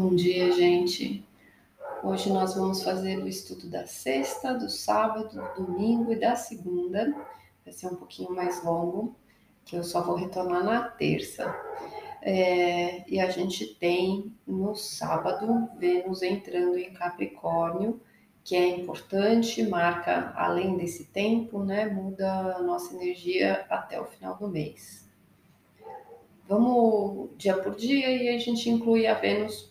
Bom 0.00 0.14
dia, 0.14 0.52
gente. 0.52 1.24
Hoje 2.04 2.32
nós 2.32 2.54
vamos 2.54 2.84
fazer 2.84 3.18
o 3.18 3.26
estudo 3.26 3.68
da 3.68 3.84
sexta, 3.84 4.54
do 4.54 4.70
sábado, 4.70 5.42
do 5.56 5.64
domingo 5.64 6.12
e 6.12 6.20
da 6.20 6.36
segunda. 6.36 7.12
Vai 7.64 7.72
ser 7.72 7.88
um 7.88 7.96
pouquinho 7.96 8.32
mais 8.32 8.62
longo, 8.62 9.16
que 9.64 9.74
eu 9.74 9.82
só 9.82 10.00
vou 10.00 10.14
retornar 10.14 10.62
na 10.62 10.82
terça. 10.82 11.52
É, 12.22 13.10
e 13.10 13.18
a 13.18 13.28
gente 13.28 13.74
tem 13.74 14.32
no 14.46 14.76
sábado 14.76 15.68
Vênus 15.76 16.22
entrando 16.22 16.78
em 16.78 16.92
Capricórnio, 16.92 18.00
que 18.44 18.54
é 18.54 18.68
importante, 18.68 19.64
marca 19.64 20.32
além 20.36 20.76
desse 20.76 21.06
tempo, 21.06 21.64
né? 21.64 21.86
Muda 21.86 22.54
a 22.54 22.62
nossa 22.62 22.94
energia 22.94 23.66
até 23.68 24.00
o 24.00 24.04
final 24.04 24.36
do 24.36 24.46
mês. 24.46 25.10
Vamos 26.46 27.30
dia 27.36 27.56
por 27.56 27.74
dia 27.74 28.10
e 28.10 28.28
a 28.28 28.38
gente 28.38 28.70
inclui 28.70 29.04
a 29.04 29.14
Vênus 29.14 29.67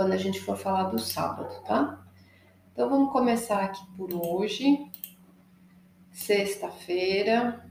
quando 0.00 0.14
a 0.14 0.16
gente 0.16 0.40
for 0.40 0.56
falar 0.56 0.84
do 0.84 0.98
sábado, 0.98 1.62
tá? 1.66 2.02
Então 2.72 2.88
vamos 2.88 3.12
começar 3.12 3.64
aqui 3.64 3.86
por 3.98 4.10
hoje, 4.14 4.90
sexta-feira, 6.10 7.70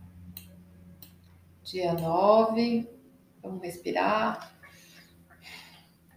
dia 1.64 1.92
9. 1.92 2.88
Vamos 3.42 3.64
respirar. 3.64 4.54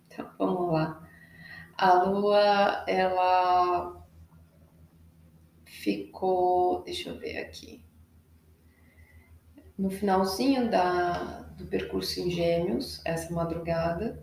Então 0.07 0.31
vamos 0.37 0.75
lá. 0.75 1.03
A 1.79 2.03
lua, 2.03 2.85
ela 2.87 4.07
ficou, 5.65 6.83
deixa 6.83 7.09
eu 7.09 7.19
ver 7.19 7.39
aqui, 7.39 7.83
no 9.79 9.89
finalzinho 9.89 10.71
da, 10.71 11.41
do 11.57 11.65
percurso 11.65 12.21
em 12.21 12.31
Gêmeos, 12.31 13.01
essa 13.03 13.33
madrugada 13.33 14.21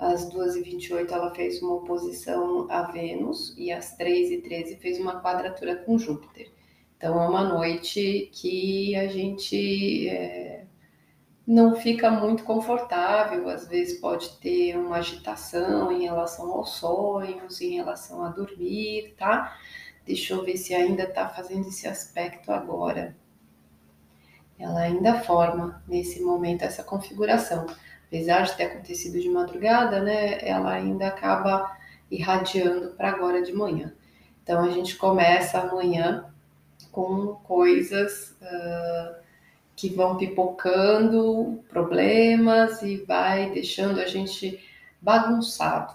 às 0.00 0.32
2h28 0.32 1.12
ela 1.12 1.34
fez 1.34 1.60
uma 1.60 1.74
oposição 1.74 2.66
a 2.70 2.90
Vênus 2.90 3.54
e 3.58 3.70
às 3.70 3.96
3h13 3.98 4.78
fez 4.78 4.98
uma 4.98 5.20
quadratura 5.20 5.76
com 5.76 5.98
Júpiter. 5.98 6.50
Então 6.96 7.22
é 7.22 7.28
uma 7.28 7.44
noite 7.44 8.30
que 8.32 8.96
a 8.96 9.06
gente 9.08 10.08
é, 10.08 10.64
não 11.46 11.76
fica 11.76 12.10
muito 12.10 12.44
confortável, 12.44 13.46
às 13.50 13.68
vezes 13.68 14.00
pode 14.00 14.38
ter 14.38 14.74
uma 14.76 14.96
agitação 14.96 15.92
em 15.92 16.04
relação 16.04 16.50
aos 16.50 16.70
sonhos, 16.70 17.60
em 17.60 17.74
relação 17.74 18.24
a 18.24 18.30
dormir, 18.30 19.14
tá? 19.18 19.54
Deixa 20.06 20.32
eu 20.32 20.42
ver 20.42 20.56
se 20.56 20.74
ainda 20.74 21.06
tá 21.06 21.28
fazendo 21.28 21.68
esse 21.68 21.86
aspecto 21.86 22.50
agora. 22.50 23.14
Ela 24.58 24.80
ainda 24.80 25.20
forma 25.20 25.82
nesse 25.86 26.22
momento 26.22 26.62
essa 26.62 26.82
configuração 26.82 27.66
apesar 28.10 28.42
de 28.42 28.56
ter 28.56 28.64
acontecido 28.64 29.20
de 29.20 29.28
madrugada, 29.28 30.02
né, 30.02 30.40
ela 30.42 30.72
ainda 30.72 31.06
acaba 31.06 31.78
irradiando 32.10 32.88
para 32.90 33.08
agora 33.08 33.40
de 33.40 33.52
manhã. 33.52 33.94
Então 34.42 34.64
a 34.64 34.70
gente 34.70 34.96
começa 34.96 35.60
amanhã 35.60 36.24
com 36.90 37.36
coisas 37.44 38.36
uh, 38.42 39.14
que 39.76 39.88
vão 39.88 40.16
pipocando, 40.16 41.62
problemas 41.68 42.82
e 42.82 42.96
vai 42.96 43.48
deixando 43.50 44.00
a 44.00 44.06
gente 44.06 44.58
bagunçado. 45.00 45.94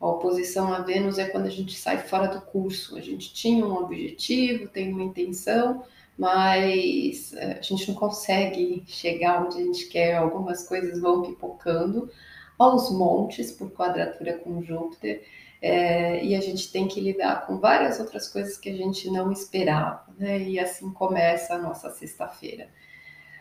A 0.00 0.06
oposição 0.06 0.72
a 0.72 0.80
Vênus 0.80 1.18
é 1.18 1.28
quando 1.28 1.46
a 1.46 1.50
gente 1.50 1.78
sai 1.78 1.98
fora 1.98 2.28
do 2.28 2.40
curso. 2.40 2.96
A 2.96 3.00
gente 3.02 3.32
tinha 3.34 3.64
um 3.64 3.76
objetivo, 3.76 4.68
tem 4.68 4.90
uma 4.90 5.02
intenção, 5.02 5.84
mas 6.18 7.32
é, 7.34 7.58
a 7.58 7.62
gente 7.62 7.88
não 7.88 7.94
consegue 7.94 8.84
chegar 8.86 9.44
onde 9.44 9.58
a 9.58 9.64
gente 9.64 9.86
quer, 9.86 10.16
algumas 10.16 10.66
coisas 10.66 11.00
vão 11.00 11.22
pipocando 11.22 12.10
aos 12.58 12.90
montes 12.90 13.50
por 13.52 13.70
quadratura 13.70 14.38
com 14.38 14.62
Júpiter, 14.62 15.22
é, 15.60 16.24
e 16.24 16.34
a 16.34 16.40
gente 16.40 16.72
tem 16.72 16.88
que 16.88 17.00
lidar 17.00 17.46
com 17.46 17.58
várias 17.58 18.00
outras 18.00 18.28
coisas 18.28 18.58
que 18.58 18.68
a 18.68 18.76
gente 18.76 19.08
não 19.10 19.30
esperava, 19.30 20.04
né? 20.18 20.40
E 20.40 20.58
assim 20.58 20.92
começa 20.92 21.54
a 21.54 21.58
nossa 21.58 21.88
sexta-feira. 21.90 22.68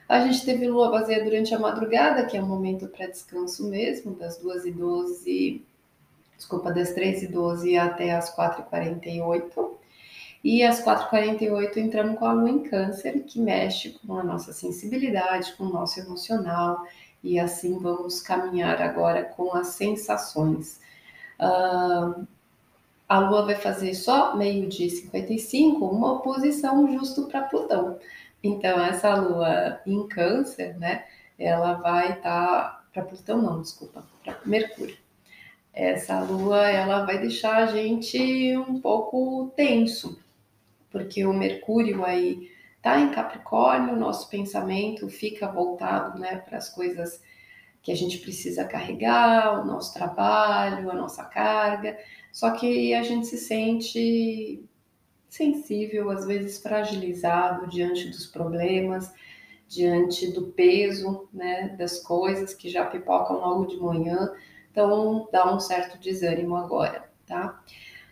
A 0.07 0.19
gente 0.19 0.45
teve 0.45 0.67
lua 0.67 0.91
vazia 0.91 1.23
durante 1.23 1.55
a 1.55 1.59
madrugada, 1.59 2.25
que 2.25 2.37
é 2.37 2.43
um 2.43 2.47
momento 2.47 2.87
para 2.89 3.07
descanso 3.07 3.67
mesmo, 3.69 4.13
das 4.13 4.37
2 4.37 4.65
e 4.65 4.71
12, 4.71 5.65
desculpa, 6.37 6.71
das 6.71 6.93
3 6.93 7.23
e 7.23 7.27
12 7.27 7.77
até 7.77 8.11
as 8.11 8.29
4 8.29 8.61
e 8.61 8.65
48. 8.65 9.80
E 10.43 10.63
às 10.63 10.83
4h48 10.83 11.77
entramos 11.77 12.17
com 12.17 12.25
a 12.25 12.33
lua 12.33 12.49
em 12.49 12.63
câncer, 12.63 13.23
que 13.23 13.39
mexe 13.39 13.99
com 14.05 14.17
a 14.17 14.23
nossa 14.23 14.51
sensibilidade, 14.51 15.53
com 15.53 15.65
o 15.65 15.73
nosso 15.73 15.99
emocional, 15.99 16.83
e 17.23 17.39
assim 17.39 17.77
vamos 17.77 18.21
caminhar 18.21 18.81
agora 18.81 19.23
com 19.23 19.53
as 19.55 19.67
sensações. 19.67 20.79
Uh, 21.39 22.25
a 23.07 23.19
lua 23.19 23.45
vai 23.45 23.55
fazer 23.55 23.93
só 23.93 24.35
meio-dia 24.35 24.89
55, 24.89 25.85
uma 25.85 26.13
oposição 26.13 26.91
justo 26.91 27.27
para 27.27 27.41
Plutão. 27.41 27.99
Então, 28.41 28.79
essa 28.83 29.13
lua 29.15 29.79
em 29.85 30.07
câncer, 30.07 30.77
né, 30.79 31.05
ela 31.37 31.73
vai 31.73 32.13
estar. 32.13 32.47
Tá, 32.47 32.81
para 32.93 33.03
Plutão, 33.03 33.41
não, 33.41 33.61
desculpa, 33.61 34.03
para 34.23 34.37
Mercúrio. 34.45 34.97
Essa 35.73 36.19
lua, 36.21 36.69
ela 36.69 37.05
vai 37.05 37.17
deixar 37.19 37.57
a 37.57 37.65
gente 37.67 38.57
um 38.57 38.79
pouco 38.81 39.51
tenso, 39.55 40.19
porque 40.91 41.25
o 41.25 41.33
Mercúrio 41.33 42.03
aí 42.05 42.51
tá 42.81 42.99
em 42.99 43.11
Capricórnio, 43.11 43.95
nosso 43.95 44.29
pensamento 44.29 45.07
fica 45.07 45.47
voltado, 45.47 46.19
né, 46.19 46.37
para 46.37 46.57
as 46.57 46.69
coisas 46.69 47.21
que 47.81 47.91
a 47.91 47.95
gente 47.95 48.19
precisa 48.19 48.65
carregar, 48.65 49.61
o 49.61 49.65
nosso 49.65 49.93
trabalho, 49.93 50.91
a 50.91 50.93
nossa 50.93 51.23
carga, 51.23 51.97
só 52.31 52.51
que 52.51 52.93
a 52.93 53.01
gente 53.03 53.27
se 53.27 53.37
sente 53.37 54.63
sensível, 55.27 56.09
às 56.09 56.25
vezes 56.25 56.61
fragilizado 56.61 57.67
diante 57.67 58.07
dos 58.09 58.27
problemas, 58.27 59.11
diante 59.67 60.31
do 60.31 60.47
peso, 60.47 61.29
né, 61.33 61.69
das 61.77 61.99
coisas 62.01 62.53
que 62.53 62.69
já 62.69 62.85
pipocam 62.85 63.37
logo 63.37 63.65
de 63.65 63.77
manhã, 63.77 64.31
então 64.69 65.27
dá 65.31 65.53
um 65.53 65.59
certo 65.59 65.97
desânimo 65.97 66.55
agora, 66.55 67.09
tá? 67.25 67.63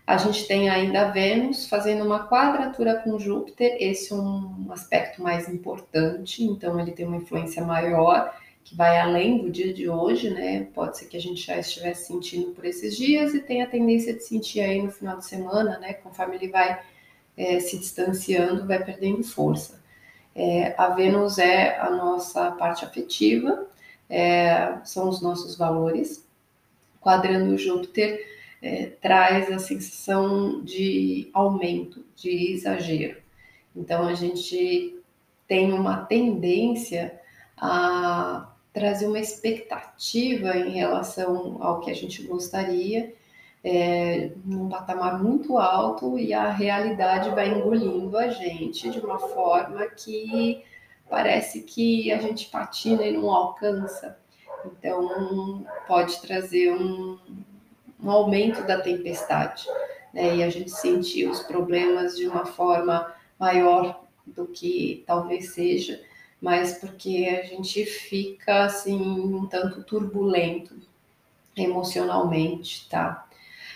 A 0.09 0.17
gente 0.17 0.47
tem 0.47 0.71
ainda 0.71 1.11
Vênus 1.11 1.67
fazendo 1.67 2.03
uma 2.03 2.27
quadratura 2.27 2.95
com 2.95 3.19
Júpiter, 3.19 3.77
esse 3.79 4.11
é 4.11 4.15
um 4.15 4.65
aspecto 4.71 5.21
mais 5.21 5.47
importante, 5.47 6.43
então 6.43 6.79
ele 6.79 6.93
tem 6.93 7.05
uma 7.05 7.17
influência 7.17 7.63
maior, 7.63 8.35
que 8.63 8.75
vai 8.75 8.99
além 8.99 9.37
do 9.37 9.51
dia 9.51 9.71
de 9.71 9.87
hoje, 9.87 10.31
né? 10.31 10.67
Pode 10.73 10.97
ser 10.97 11.05
que 11.05 11.15
a 11.15 11.21
gente 11.21 11.45
já 11.45 11.59
estivesse 11.59 12.07
sentindo 12.07 12.53
por 12.53 12.65
esses 12.65 12.97
dias 12.97 13.35
e 13.35 13.39
tem 13.39 13.61
a 13.61 13.67
tendência 13.67 14.11
de 14.11 14.23
sentir 14.23 14.61
aí 14.61 14.81
no 14.81 14.89
final 14.89 15.15
de 15.15 15.27
semana, 15.27 15.77
né? 15.77 15.93
Conforme 15.93 16.37
ele 16.37 16.47
vai 16.47 16.81
é, 17.37 17.59
se 17.59 17.77
distanciando, 17.77 18.65
vai 18.65 18.83
perdendo 18.83 19.23
força. 19.23 19.79
É, 20.33 20.73
a 20.75 20.89
Vênus 20.89 21.37
é 21.37 21.77
a 21.79 21.91
nossa 21.91 22.49
parte 22.53 22.83
afetiva, 22.83 23.67
é, 24.09 24.75
são 24.83 25.07
os 25.07 25.21
nossos 25.21 25.55
valores. 25.55 26.27
Quadrando 26.99 27.55
Júpiter 27.59 28.38
é, 28.61 28.87
traz 29.01 29.51
a 29.51 29.59
sensação 29.59 30.61
de 30.61 31.29
aumento, 31.33 32.05
de 32.15 32.53
exagero. 32.53 33.17
Então 33.75 34.07
a 34.07 34.13
gente 34.13 34.95
tem 35.47 35.71
uma 35.73 36.05
tendência 36.05 37.19
a 37.57 38.53
trazer 38.71 39.07
uma 39.07 39.19
expectativa 39.19 40.55
em 40.57 40.71
relação 40.71 41.57
ao 41.61 41.79
que 41.79 41.89
a 41.89 41.95
gente 41.95 42.21
gostaria, 42.23 43.13
é, 43.63 44.31
num 44.45 44.69
patamar 44.69 45.21
muito 45.21 45.57
alto 45.57 46.17
e 46.17 46.33
a 46.33 46.49
realidade 46.49 47.29
vai 47.31 47.49
engolindo 47.49 48.17
a 48.17 48.29
gente 48.29 48.89
de 48.89 48.99
uma 48.99 49.19
forma 49.19 49.85
que 49.87 50.63
parece 51.09 51.63
que 51.63 52.11
a 52.11 52.19
gente 52.19 52.49
patina 52.49 53.03
e 53.03 53.11
não 53.11 53.29
alcança. 53.29 54.17
Então 54.65 55.65
pode 55.87 56.21
trazer 56.21 56.71
um, 56.73 57.17
um 58.01 58.09
aumento 58.09 58.65
da 58.65 58.79
tempestade, 58.79 59.67
né? 60.13 60.37
E 60.37 60.43
a 60.43 60.49
gente 60.49 60.71
sentir 60.71 61.27
os 61.27 61.41
problemas 61.41 62.15
de 62.15 62.27
uma 62.27 62.45
forma 62.45 63.13
maior 63.39 64.03
do 64.25 64.45
que 64.47 65.03
talvez 65.05 65.53
seja, 65.53 66.01
mas 66.41 66.77
porque 66.77 67.39
a 67.41 67.45
gente 67.45 67.85
fica 67.85 68.63
assim 68.65 68.99
um 68.99 69.45
tanto 69.47 69.83
turbulento 69.83 70.75
emocionalmente, 71.55 72.87
tá? 72.89 73.27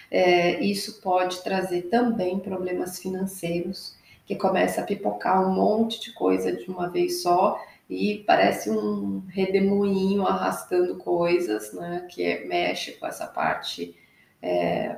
É, 0.09 0.61
isso 0.63 1.01
pode 1.01 1.41
trazer 1.43 1.83
também 1.83 2.39
problemas 2.39 2.99
financeiros, 2.99 3.95
que 4.25 4.35
começa 4.35 4.81
a 4.81 4.85
pipocar 4.85 5.45
um 5.45 5.53
monte 5.53 5.99
de 5.99 6.13
coisa 6.13 6.55
de 6.55 6.69
uma 6.69 6.87
vez 6.87 7.21
só 7.21 7.59
e 7.89 8.23
parece 8.25 8.69
um 8.69 9.23
redemoinho 9.27 10.25
arrastando 10.25 10.95
coisas, 10.97 11.73
né? 11.73 12.07
Que 12.09 12.23
é, 12.23 12.45
mexe 12.45 12.93
com 12.93 13.07
essa 13.07 13.27
parte 13.27 13.95
é, 14.43 14.97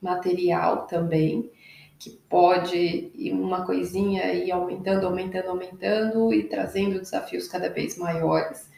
material 0.00 0.86
também, 0.86 1.50
que 1.98 2.10
pode 2.30 3.10
ir 3.12 3.32
uma 3.32 3.66
coisinha 3.66 4.32
ir 4.32 4.52
aumentando, 4.52 5.04
aumentando, 5.04 5.48
aumentando 5.48 6.32
e 6.32 6.44
trazendo 6.44 7.00
desafios 7.00 7.48
cada 7.48 7.68
vez 7.68 7.98
maiores. 7.98 8.70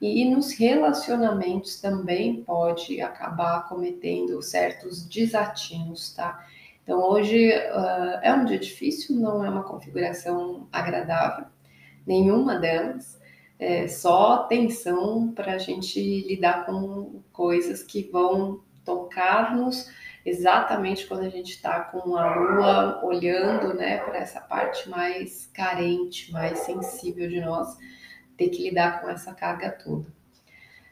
e 0.00 0.24
nos 0.28 0.52
relacionamentos 0.52 1.80
também 1.80 2.42
pode 2.42 3.00
acabar 3.00 3.68
cometendo 3.68 4.42
certos 4.42 5.06
desatinos, 5.08 6.12
tá? 6.14 6.44
Então 6.82 7.00
hoje 7.00 7.48
uh, 7.48 8.18
é 8.22 8.34
um 8.34 8.44
dia 8.44 8.58
difícil, 8.58 9.16
não 9.16 9.42
é 9.44 9.48
uma 9.48 9.62
configuração 9.62 10.68
agradável, 10.72 11.46
nenhuma 12.06 12.56
delas. 12.58 13.18
É 13.58 13.86
só 13.88 14.44
tensão 14.48 15.32
para 15.32 15.52
a 15.52 15.58
gente 15.58 16.00
lidar 16.26 16.66
com 16.66 17.22
coisas 17.32 17.82
que 17.82 18.10
vão 18.12 18.60
tocar-nos 18.84 19.90
exatamente 20.24 21.06
quando 21.06 21.24
a 21.24 21.28
gente 21.28 21.50
está 21.50 21.80
com 21.80 22.16
a 22.16 22.34
lua 22.34 23.04
olhando 23.04 23.74
né, 23.74 23.98
para 23.98 24.18
essa 24.18 24.40
parte 24.40 24.88
mais 24.88 25.46
carente, 25.52 26.32
mais 26.32 26.60
sensível 26.60 27.28
de 27.28 27.40
nós, 27.40 27.76
ter 28.36 28.48
que 28.48 28.62
lidar 28.62 29.00
com 29.00 29.08
essa 29.08 29.34
carga 29.34 29.70
toda. 29.70 30.12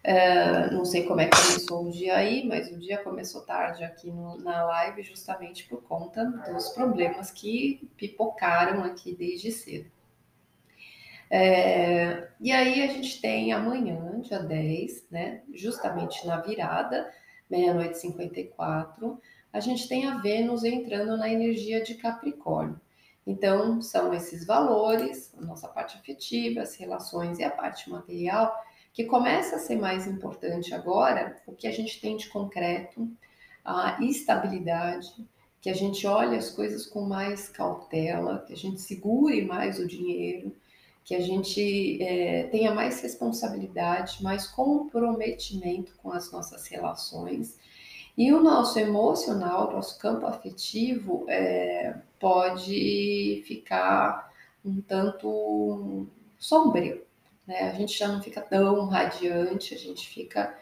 Uh, 0.05 0.75
não 0.75 0.85
sei 0.85 1.05
como 1.05 1.21
é 1.21 1.27
que 1.27 1.37
começou 1.37 1.87
o 1.87 1.91
dia 1.91 2.17
aí, 2.17 2.45
mas 2.47 2.69
o 2.69 2.77
dia 2.77 2.99
começou 2.99 3.43
tarde 3.43 3.85
aqui 3.85 4.11
no, 4.11 4.37
na 4.39 4.65
live, 4.65 5.03
justamente 5.05 5.65
por 5.69 5.81
conta 5.83 6.25
dos 6.53 6.71
problemas 6.71 7.31
que 7.31 7.89
pipocaram 7.97 8.83
aqui 8.83 9.15
desde 9.15 9.53
cedo. 9.53 9.89
É, 11.31 12.29
e 12.41 12.53
aí 12.53 12.83
a 12.83 12.89
gente 12.89 13.21
tem 13.21 13.53
amanhã, 13.53 14.21
dia 14.21 14.41
10, 14.41 15.07
né, 15.11 15.43
justamente 15.55 16.27
na 16.27 16.39
virada, 16.39 17.11
meia-noite 17.53 17.99
54, 17.99 19.21
a 19.53 19.61
gente 19.61 19.87
tem 19.87 20.07
a 20.07 20.17
Vênus 20.17 20.65
entrando 20.65 21.19
na 21.19 21.29
energia 21.29 21.83
de 21.83 21.97
Capricórnio. 21.97 22.81
Então, 23.27 23.83
são 23.83 24.15
esses 24.15 24.47
valores, 24.47 25.33
a 25.37 25.43
nossa 25.43 25.69
parte 25.69 25.99
afetiva, 25.99 26.63
as 26.63 26.75
relações 26.75 27.39
e 27.39 27.45
a 27.45 27.51
parte 27.51 27.91
material 27.91 28.57
que 28.93 29.05
começa 29.05 29.57
a 29.57 29.59
ser 29.59 29.77
mais 29.77 30.07
importante 30.07 30.75
agora 30.75 31.37
o 31.47 31.53
que 31.53 31.67
a 31.67 31.71
gente 31.71 32.01
tem 32.01 32.17
de 32.17 32.29
concreto, 32.29 33.09
a 33.65 34.03
estabilidade, 34.03 35.09
que 35.61 35.71
a 35.71 35.75
gente 35.75 36.07
olhe 36.07 36.37
as 36.37 36.51
coisas 36.51 36.87
com 36.87 37.03
mais 37.03 37.49
cautela, 37.49 38.45
que 38.47 38.53
a 38.53 38.57
gente 38.57 38.81
segure 38.81 39.45
mais 39.45 39.79
o 39.79 39.87
dinheiro, 39.87 40.55
que 41.05 41.15
a 41.15 41.21
gente 41.21 42.03
é, 42.03 42.45
tenha 42.45 42.75
mais 42.75 43.01
responsabilidade, 43.01 44.23
mais 44.23 44.47
comprometimento 44.47 45.95
com 45.97 46.11
as 46.13 46.31
nossas 46.31 46.67
relações. 46.69 47.59
E 48.17 48.33
o 48.33 48.43
nosso 48.43 48.79
emocional, 48.79 49.73
nosso 49.73 49.99
campo 49.99 50.27
afetivo, 50.27 51.25
é, 51.29 51.95
pode 52.21 53.43
ficar 53.47 54.31
um 54.65 54.81
tanto 54.81 56.07
sombrio 56.39 57.03
né? 57.47 57.71
A 57.71 57.75
gente 57.75 57.99
já 57.99 58.09
não 58.09 58.23
fica 58.23 58.41
tão 58.41 58.87
radiante, 58.87 59.75
a 59.75 59.79
gente 59.79 60.09
fica 60.09 60.57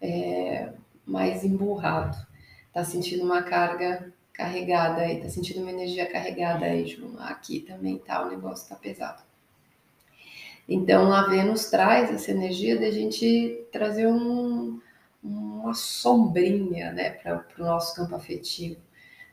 é, 0.00 0.72
mais 1.04 1.44
emburrado. 1.44 2.16
Tá 2.72 2.84
sentindo 2.84 3.24
uma 3.24 3.42
carga 3.42 4.12
carregada 4.32 5.02
aí, 5.02 5.20
tá 5.20 5.28
sentindo 5.28 5.60
uma 5.60 5.70
energia 5.70 6.10
carregada 6.10 6.64
aí, 6.64 6.86
Ju. 6.86 7.16
Aqui 7.18 7.60
também 7.60 7.98
tá, 7.98 8.24
o 8.24 8.30
negócio 8.30 8.68
tá 8.68 8.76
pesado. 8.76 9.22
Então 10.72 11.12
a 11.12 11.26
Vênus 11.26 11.68
traz 11.68 12.12
essa 12.12 12.30
energia 12.30 12.78
da 12.78 12.92
gente 12.92 13.66
trazer 13.72 14.06
um, 14.06 14.80
uma 15.20 15.74
sombrinha 15.74 16.92
né, 16.92 17.10
para 17.10 17.44
o 17.58 17.64
nosso 17.64 17.96
campo 17.96 18.14
afetivo. 18.14 18.80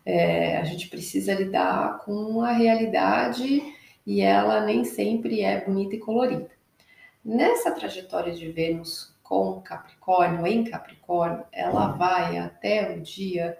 É, 0.03 0.57
a 0.57 0.63
gente 0.63 0.89
precisa 0.89 1.35
lidar 1.35 1.99
com 1.99 2.41
a 2.41 2.53
realidade 2.53 3.61
e 4.03 4.19
ela 4.19 4.65
nem 4.65 4.83
sempre 4.83 5.41
é 5.41 5.63
bonita 5.63 5.95
e 5.95 5.99
colorida. 5.99 6.49
Nessa 7.23 7.69
trajetória 7.69 8.33
de 8.33 8.51
Vênus 8.51 9.15
com 9.21 9.61
Capricórnio, 9.61 10.47
em 10.47 10.63
Capricórnio, 10.63 11.45
ela 11.51 11.89
vai 11.89 12.39
até 12.39 12.95
o 12.95 13.01
dia 13.01 13.55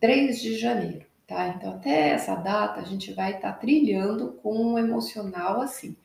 3 0.00 0.38
de 0.42 0.58
janeiro, 0.58 1.06
tá? 1.26 1.48
Então, 1.48 1.76
até 1.76 2.10
essa 2.10 2.34
data, 2.34 2.80
a 2.80 2.84
gente 2.84 3.12
vai 3.14 3.36
estar 3.36 3.52
tá 3.52 3.58
trilhando 3.58 4.32
com 4.42 4.72
um 4.72 4.78
emocional 4.78 5.62
assim. 5.62 5.96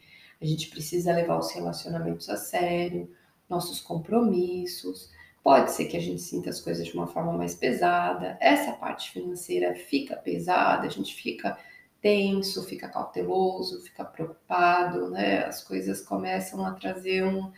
A 0.46 0.48
gente 0.48 0.70
precisa 0.70 1.12
levar 1.12 1.40
os 1.40 1.52
relacionamentos 1.52 2.30
a 2.30 2.38
sério, 2.38 3.12
nossos 3.50 3.82
compromissos. 3.82 5.10
Pode 5.44 5.72
ser 5.72 5.86
que 5.86 5.98
a 5.98 6.00
gente 6.00 6.22
sinta 6.22 6.52
as 6.52 6.62
coisas 6.62 6.86
de 6.86 6.94
uma 6.94 7.08
forma 7.08 7.34
mais 7.34 7.56
pesada. 7.56 8.38
Essa 8.40 8.74
parte 8.74 9.10
financeira 9.10 9.74
fica 9.74 10.16
pesada, 10.16 10.86
a 10.86 10.90
gente 10.90 11.16
fica 11.16 11.58
tenso, 12.00 12.64
fica 12.64 12.88
cauteloso, 12.88 13.82
fica 13.82 14.06
preocupado, 14.06 15.10
né? 15.10 15.46
As 15.46 15.64
coisas 15.64 16.02
começam 16.02 16.64
a 16.64 16.74
trazer 16.74 17.26
um, 17.26 17.52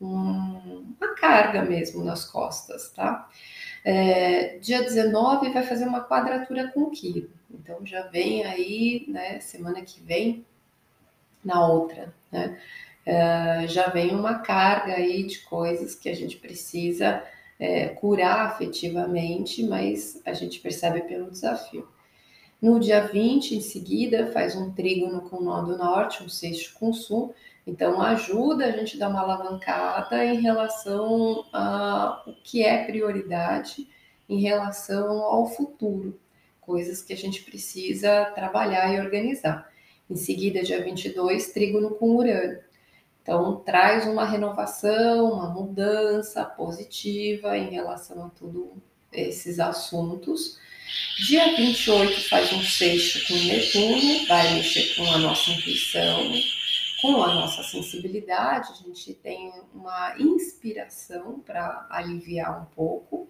um, 0.00 0.96
uma 1.00 1.14
carga 1.14 1.64
mesmo 1.64 2.02
nas 2.02 2.24
costas, 2.24 2.90
tá? 2.90 3.28
É, 3.84 4.58
dia 4.58 4.82
19 4.82 5.52
vai 5.52 5.62
fazer 5.62 5.84
uma 5.84 6.02
quadratura 6.04 6.72
com 6.72 6.90
Quiro, 6.90 7.30
então 7.48 7.86
já 7.86 8.08
vem 8.08 8.44
aí, 8.44 9.04
né? 9.06 9.38
Semana 9.38 9.82
que 9.82 10.00
vem, 10.00 10.44
na 11.44 11.66
outra, 11.66 12.14
né? 12.30 12.58
É, 13.04 13.66
já 13.66 13.88
vem 13.88 14.14
uma 14.14 14.38
carga 14.38 14.94
aí 14.94 15.24
de 15.24 15.40
coisas 15.40 15.94
que 15.94 16.08
a 16.08 16.14
gente 16.14 16.36
precisa 16.36 17.22
é, 17.58 17.88
curar 17.88 18.46
afetivamente, 18.46 19.64
mas 19.64 20.20
a 20.24 20.32
gente 20.32 20.60
percebe 20.60 21.00
pelo 21.02 21.30
desafio. 21.30 21.88
No 22.60 22.78
dia 22.78 23.00
20, 23.00 23.56
em 23.56 23.60
seguida, 23.60 24.30
faz 24.30 24.54
um 24.54 24.70
trígono 24.72 25.22
com 25.22 25.38
o 25.38 25.42
nó 25.42 25.62
do 25.62 25.76
norte, 25.76 26.22
um 26.22 26.28
sexto 26.28 26.78
com 26.78 26.90
o 26.90 26.94
sul. 26.94 27.34
Então, 27.66 28.00
ajuda 28.00 28.66
a 28.66 28.70
gente 28.70 28.96
a 28.96 29.00
dar 29.00 29.08
uma 29.08 29.20
alavancada 29.20 30.24
em 30.24 30.40
relação 30.40 31.44
a 31.52 32.22
o 32.24 32.32
que 32.44 32.62
é 32.64 32.84
prioridade 32.84 33.88
em 34.28 34.40
relação 34.40 35.22
ao 35.22 35.46
futuro, 35.46 36.18
coisas 36.60 37.02
que 37.02 37.12
a 37.12 37.16
gente 37.16 37.42
precisa 37.42 38.26
trabalhar 38.26 38.94
e 38.94 39.00
organizar. 39.00 39.71
Em 40.12 40.16
seguida, 40.16 40.62
dia 40.62 40.82
22, 40.82 41.52
trígono 41.52 41.90
com 41.90 42.16
Urano. 42.16 42.58
Então, 43.22 43.56
traz 43.64 44.06
uma 44.06 44.24
renovação, 44.24 45.32
uma 45.32 45.48
mudança 45.48 46.44
positiva 46.44 47.56
em 47.56 47.70
relação 47.70 48.26
a 48.26 48.28
tudo 48.28 48.76
esses 49.12 49.60
assuntos 49.60 50.58
Dia 51.18 51.56
28 51.56 52.28
faz 52.28 52.52
um 52.52 52.62
sexto 52.62 53.26
com 53.26 53.34
Netuno, 53.34 54.26
vai 54.26 54.54
mexer 54.54 54.94
com 54.94 55.04
a 55.10 55.18
nossa 55.18 55.50
intuição, 55.50 56.20
com 57.00 57.22
a 57.22 57.34
nossa 57.34 57.62
sensibilidade, 57.62 58.72
a 58.72 58.86
gente 58.86 59.14
tem 59.14 59.52
uma 59.74 60.14
inspiração 60.18 61.40
para 61.40 61.86
aliviar 61.90 62.62
um 62.62 62.64
pouco. 62.74 63.28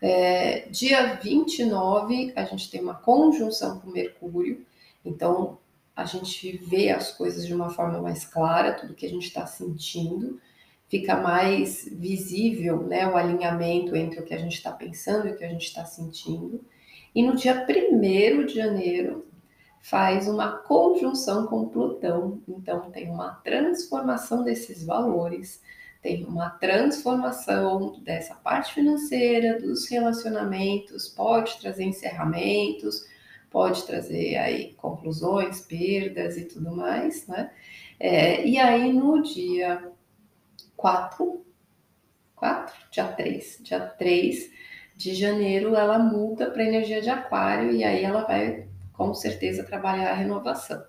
É, 0.00 0.68
dia 0.68 1.14
29, 1.14 2.32
a 2.36 2.44
gente 2.44 2.70
tem 2.70 2.80
uma 2.80 2.94
conjunção 2.94 3.80
com 3.80 3.90
Mercúrio, 3.90 4.64
então 5.04 5.58
a 5.94 6.04
gente 6.04 6.56
vê 6.56 6.90
as 6.90 7.12
coisas 7.12 7.46
de 7.46 7.54
uma 7.54 7.70
forma 7.70 8.00
mais 8.00 8.24
clara, 8.24 8.74
tudo 8.74 8.94
que 8.94 9.06
a 9.06 9.08
gente 9.08 9.26
está 9.26 9.46
sentindo, 9.46 10.40
fica 10.88 11.16
mais 11.16 11.88
visível 11.90 12.82
né, 12.82 13.06
o 13.06 13.16
alinhamento 13.16 13.96
entre 13.96 14.20
o 14.20 14.24
que 14.24 14.34
a 14.34 14.38
gente 14.38 14.54
está 14.54 14.72
pensando 14.72 15.26
e 15.26 15.32
o 15.32 15.36
que 15.36 15.44
a 15.44 15.48
gente 15.48 15.66
está 15.66 15.84
sentindo. 15.84 16.64
E 17.14 17.22
no 17.22 17.36
dia 17.36 17.66
1 17.68 18.46
de 18.46 18.54
janeiro 18.54 19.26
faz 19.80 20.28
uma 20.28 20.58
conjunção 20.58 21.46
com 21.46 21.68
Plutão. 21.68 22.40
Então 22.48 22.90
tem 22.90 23.10
uma 23.10 23.34
transformação 23.36 24.44
desses 24.44 24.84
valores, 24.84 25.60
tem 26.00 26.24
uma 26.24 26.50
transformação 26.50 28.00
dessa 28.02 28.34
parte 28.34 28.72
financeira, 28.72 29.60
dos 29.60 29.88
relacionamentos, 29.88 31.08
pode 31.08 31.58
trazer 31.60 31.84
encerramentos, 31.84 33.06
pode 33.52 33.84
trazer 33.86 34.36
aí 34.36 34.72
conclusões, 34.74 35.60
perdas 35.60 36.36
e 36.36 36.46
tudo 36.46 36.74
mais, 36.74 37.26
né? 37.28 37.52
É, 38.00 38.44
e 38.46 38.58
aí 38.58 38.92
no 38.92 39.22
dia 39.22 39.92
4, 40.76 41.44
4? 42.34 42.74
Dia 42.90 43.08
3, 43.08 43.60
dia 43.62 43.80
3 43.80 44.50
de 44.96 45.14
janeiro 45.14 45.74
ela 45.76 45.98
muda 45.98 46.50
para 46.50 46.64
energia 46.64 47.00
de 47.00 47.10
aquário 47.10 47.72
e 47.72 47.84
aí 47.84 48.02
ela 48.04 48.22
vai 48.24 48.66
com 48.92 49.14
certeza 49.14 49.64
trabalhar 49.64 50.10
a 50.10 50.14
renovação. 50.14 50.82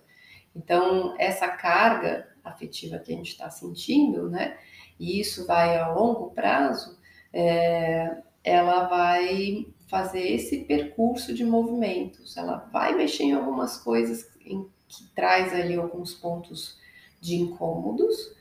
Então, 0.55 1.15
essa 1.19 1.47
carga 1.47 2.27
afetiva 2.43 2.99
que 2.99 3.11
a 3.13 3.15
gente 3.15 3.31
está 3.31 3.49
sentindo, 3.49 4.29
né? 4.29 4.57
E 4.99 5.19
isso 5.19 5.47
vai 5.47 5.77
a 5.77 5.91
longo 5.91 6.31
prazo, 6.31 6.99
é, 7.31 8.17
ela 8.43 8.85
vai 8.85 9.65
fazer 9.93 10.27
esse 10.27 10.57
percurso 10.61 11.35
de 11.35 11.45
movimentos. 11.45 12.35
Ela 12.35 12.67
vai 12.73 12.95
mexer 12.95 13.25
em 13.25 13.33
algumas 13.33 13.77
coisas 13.77 14.27
em, 14.43 14.67
que 14.87 15.03
traz 15.13 15.53
ali 15.53 15.75
alguns 15.75 16.15
pontos 16.15 16.79
de 17.21 17.35
incômodos, 17.35 18.33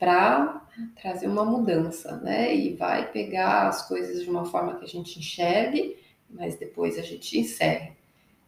para 0.00 0.66
trazer 1.00 1.28
uma 1.28 1.44
mudança, 1.44 2.16
né? 2.16 2.52
E 2.52 2.74
vai 2.74 3.08
pegar 3.12 3.68
as 3.68 3.86
coisas 3.86 4.20
de 4.20 4.28
uma 4.28 4.46
forma 4.46 4.80
que 4.80 4.84
a 4.84 4.88
gente 4.88 5.20
enxergue, 5.20 5.96
mas 6.28 6.56
depois 6.56 6.98
a 6.98 7.02
gente 7.02 7.38
encerre. 7.38 7.92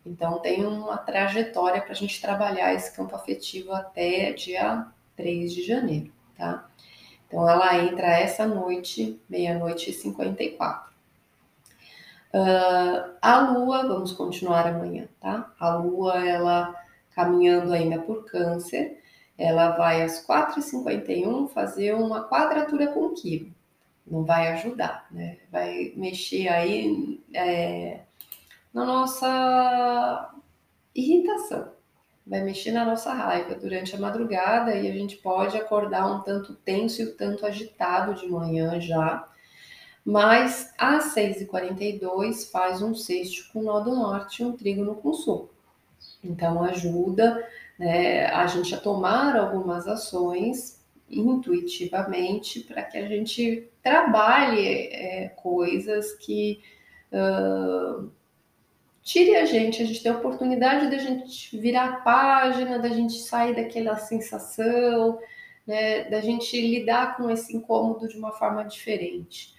Então 0.04 0.40
tem 0.40 0.66
uma 0.66 0.98
trajetória 0.98 1.80
para 1.80 1.92
a 1.92 1.94
gente 1.96 2.20
trabalhar 2.20 2.74
esse 2.74 2.92
campo 2.92 3.14
afetivo 3.14 3.72
até 3.72 4.32
dia 4.32 4.84
3 5.16 5.54
de 5.54 5.62
janeiro, 5.62 6.10
tá? 6.36 6.68
Então 7.28 7.48
ela 7.48 7.78
entra 7.84 8.18
essa 8.18 8.48
noite, 8.48 9.20
meia-noite 9.30 9.90
e 9.90 9.92
54. 9.92 10.87
Uh, 12.32 13.16
a 13.22 13.40
Lua, 13.40 13.86
vamos 13.86 14.12
continuar 14.12 14.66
amanhã, 14.66 15.08
tá? 15.20 15.52
A 15.58 15.76
Lua, 15.76 16.14
ela 16.26 16.74
caminhando 17.10 17.72
ainda 17.72 17.98
por 18.00 18.24
Câncer, 18.26 18.98
ela 19.36 19.70
vai 19.70 20.02
às 20.02 20.24
4h51 20.26 21.48
fazer 21.48 21.94
uma 21.94 22.28
quadratura 22.28 22.88
com 22.88 23.14
Quiro. 23.14 23.52
Não 24.06 24.24
vai 24.24 24.52
ajudar, 24.52 25.06
né? 25.10 25.38
Vai 25.50 25.92
mexer 25.96 26.48
aí 26.48 27.20
é, 27.32 28.00
na 28.72 28.84
nossa 28.84 30.34
irritação, 30.94 31.72
vai 32.26 32.42
mexer 32.42 32.72
na 32.72 32.84
nossa 32.84 33.12
raiva 33.12 33.54
durante 33.54 33.94
a 33.94 33.98
madrugada 33.98 34.74
e 34.74 34.88
a 34.88 34.92
gente 34.92 35.16
pode 35.16 35.56
acordar 35.56 36.06
um 36.06 36.20
tanto 36.20 36.54
tenso 36.54 37.02
e 37.02 37.06
um 37.06 37.16
tanto 37.16 37.46
agitado 37.46 38.14
de 38.14 38.28
manhã 38.28 38.80
já. 38.80 39.28
Mas 40.08 40.72
às 40.78 41.14
6h42 41.14 42.50
faz 42.50 42.80
um 42.80 42.94
sexto 42.94 43.52
com 43.52 43.60
nó 43.60 43.80
do 43.80 43.94
norte 43.94 44.40
e 44.40 44.46
um 44.46 44.56
trígono 44.56 44.94
com 44.94 45.12
sul. 45.12 45.50
Então 46.24 46.64
ajuda 46.64 47.46
né, 47.78 48.24
a 48.28 48.46
gente 48.46 48.74
a 48.74 48.80
tomar 48.80 49.36
algumas 49.36 49.86
ações 49.86 50.82
intuitivamente 51.10 52.60
para 52.60 52.84
que 52.84 52.96
a 52.96 53.06
gente 53.06 53.68
trabalhe 53.82 54.66
é, 54.66 55.28
coisas 55.36 56.14
que 56.14 56.62
uh, 57.12 58.10
tire 59.02 59.36
a 59.36 59.44
gente, 59.44 59.82
a 59.82 59.84
gente 59.84 60.02
tem 60.02 60.10
a 60.10 60.16
oportunidade 60.16 60.90
da 60.90 60.96
gente 60.96 61.54
virar 61.58 61.84
a 61.84 61.96
página, 61.96 62.78
da 62.78 62.88
gente 62.88 63.12
sair 63.12 63.54
daquela 63.54 63.96
sensação, 63.96 65.18
né, 65.66 66.04
da 66.04 66.22
gente 66.22 66.58
lidar 66.58 67.14
com 67.18 67.28
esse 67.28 67.54
incômodo 67.54 68.08
de 68.08 68.16
uma 68.16 68.32
forma 68.32 68.64
diferente. 68.64 69.57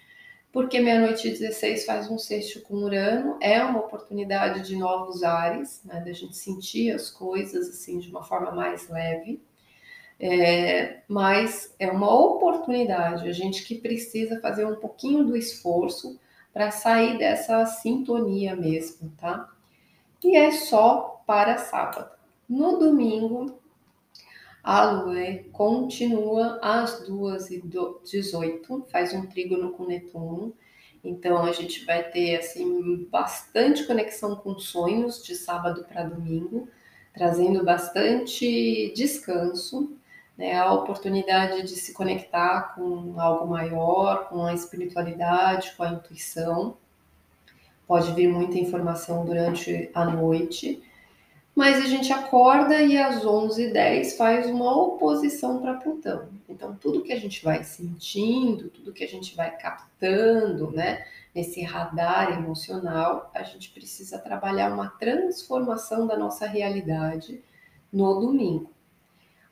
Porque 0.52 0.80
meia-noite 0.80 1.30
16 1.30 1.86
faz 1.86 2.10
um 2.10 2.18
sexto 2.18 2.60
com 2.62 2.74
Urano, 2.74 3.38
é 3.40 3.62
uma 3.62 3.80
oportunidade 3.80 4.66
de 4.66 4.74
novos 4.74 5.22
ares, 5.22 5.80
né, 5.84 6.00
da 6.00 6.12
gente 6.12 6.36
sentir 6.36 6.90
as 6.90 7.08
coisas 7.08 7.68
assim 7.68 7.98
de 8.00 8.10
uma 8.10 8.24
forma 8.24 8.50
mais 8.50 8.88
leve. 8.88 9.40
É, 10.18 11.02
mas 11.08 11.74
é 11.78 11.90
uma 11.90 12.12
oportunidade, 12.12 13.26
a 13.26 13.32
gente 13.32 13.64
que 13.64 13.76
precisa 13.76 14.40
fazer 14.40 14.66
um 14.66 14.76
pouquinho 14.76 15.24
do 15.24 15.36
esforço 15.36 16.20
para 16.52 16.70
sair 16.70 17.16
dessa 17.16 17.64
sintonia 17.64 18.54
mesmo, 18.54 19.10
tá? 19.16 19.48
E 20.22 20.36
é 20.36 20.50
só 20.50 21.22
para 21.26 21.56
sábado. 21.56 22.10
No 22.48 22.76
domingo, 22.76 23.59
a 24.62 24.90
Lua 24.90 25.44
continua 25.52 26.58
às 26.62 27.08
2h18, 27.08 28.84
faz 28.88 29.14
um 29.14 29.26
trígono 29.26 29.72
com 29.72 29.86
Netuno. 29.86 30.54
Então 31.02 31.42
a 31.44 31.52
gente 31.52 31.84
vai 31.86 32.02
ter 32.10 32.36
assim 32.36 33.06
bastante 33.10 33.84
conexão 33.84 34.36
com 34.36 34.58
sonhos 34.58 35.24
de 35.24 35.34
sábado 35.34 35.84
para 35.84 36.04
domingo, 36.04 36.68
trazendo 37.14 37.64
bastante 37.64 38.92
descanso 38.94 39.96
né, 40.36 40.54
a 40.58 40.72
oportunidade 40.72 41.62
de 41.62 41.76
se 41.76 41.92
conectar 41.92 42.74
com 42.74 43.20
algo 43.20 43.46
maior, 43.46 44.28
com 44.28 44.44
a 44.44 44.54
espiritualidade, 44.54 45.72
com 45.76 45.82
a 45.82 45.92
intuição. 45.92 46.76
Pode 47.86 48.12
vir 48.12 48.28
muita 48.28 48.58
informação 48.58 49.24
durante 49.24 49.90
a 49.92 50.04
noite, 50.04 50.82
mas 51.60 51.76
a 51.76 51.86
gente 51.86 52.10
acorda 52.10 52.80
e 52.80 52.96
às 52.96 53.22
11h10 53.22 54.16
faz 54.16 54.46
uma 54.46 54.74
oposição 54.74 55.60
para 55.60 55.74
Plutão. 55.74 56.30
Então, 56.48 56.74
tudo 56.74 57.02
que 57.02 57.12
a 57.12 57.20
gente 57.20 57.44
vai 57.44 57.62
sentindo, 57.62 58.70
tudo 58.70 58.94
que 58.94 59.04
a 59.04 59.06
gente 59.06 59.36
vai 59.36 59.54
captando, 59.58 60.70
né, 60.70 61.04
nesse 61.34 61.60
radar 61.60 62.32
emocional, 62.32 63.30
a 63.34 63.42
gente 63.42 63.68
precisa 63.72 64.18
trabalhar 64.18 64.72
uma 64.72 64.88
transformação 64.88 66.06
da 66.06 66.16
nossa 66.16 66.46
realidade 66.46 67.44
no 67.92 68.18
domingo. 68.18 68.72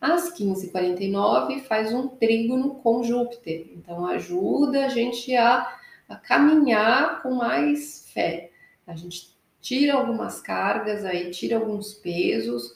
Às 0.00 0.32
15h49 0.34 1.60
faz 1.64 1.92
um 1.92 2.08
trígono 2.08 2.76
com 2.76 3.02
Júpiter, 3.02 3.70
então 3.76 4.06
ajuda 4.06 4.86
a 4.86 4.88
gente 4.88 5.36
a, 5.36 5.76
a 6.08 6.16
caminhar 6.16 7.20
com 7.20 7.34
mais 7.34 8.08
fé. 8.10 8.50
A 8.86 8.96
gente 8.96 9.36
tira 9.60 9.94
algumas 9.94 10.40
cargas 10.40 11.04
aí, 11.04 11.30
tira 11.30 11.56
alguns 11.56 11.94
pesos, 11.94 12.74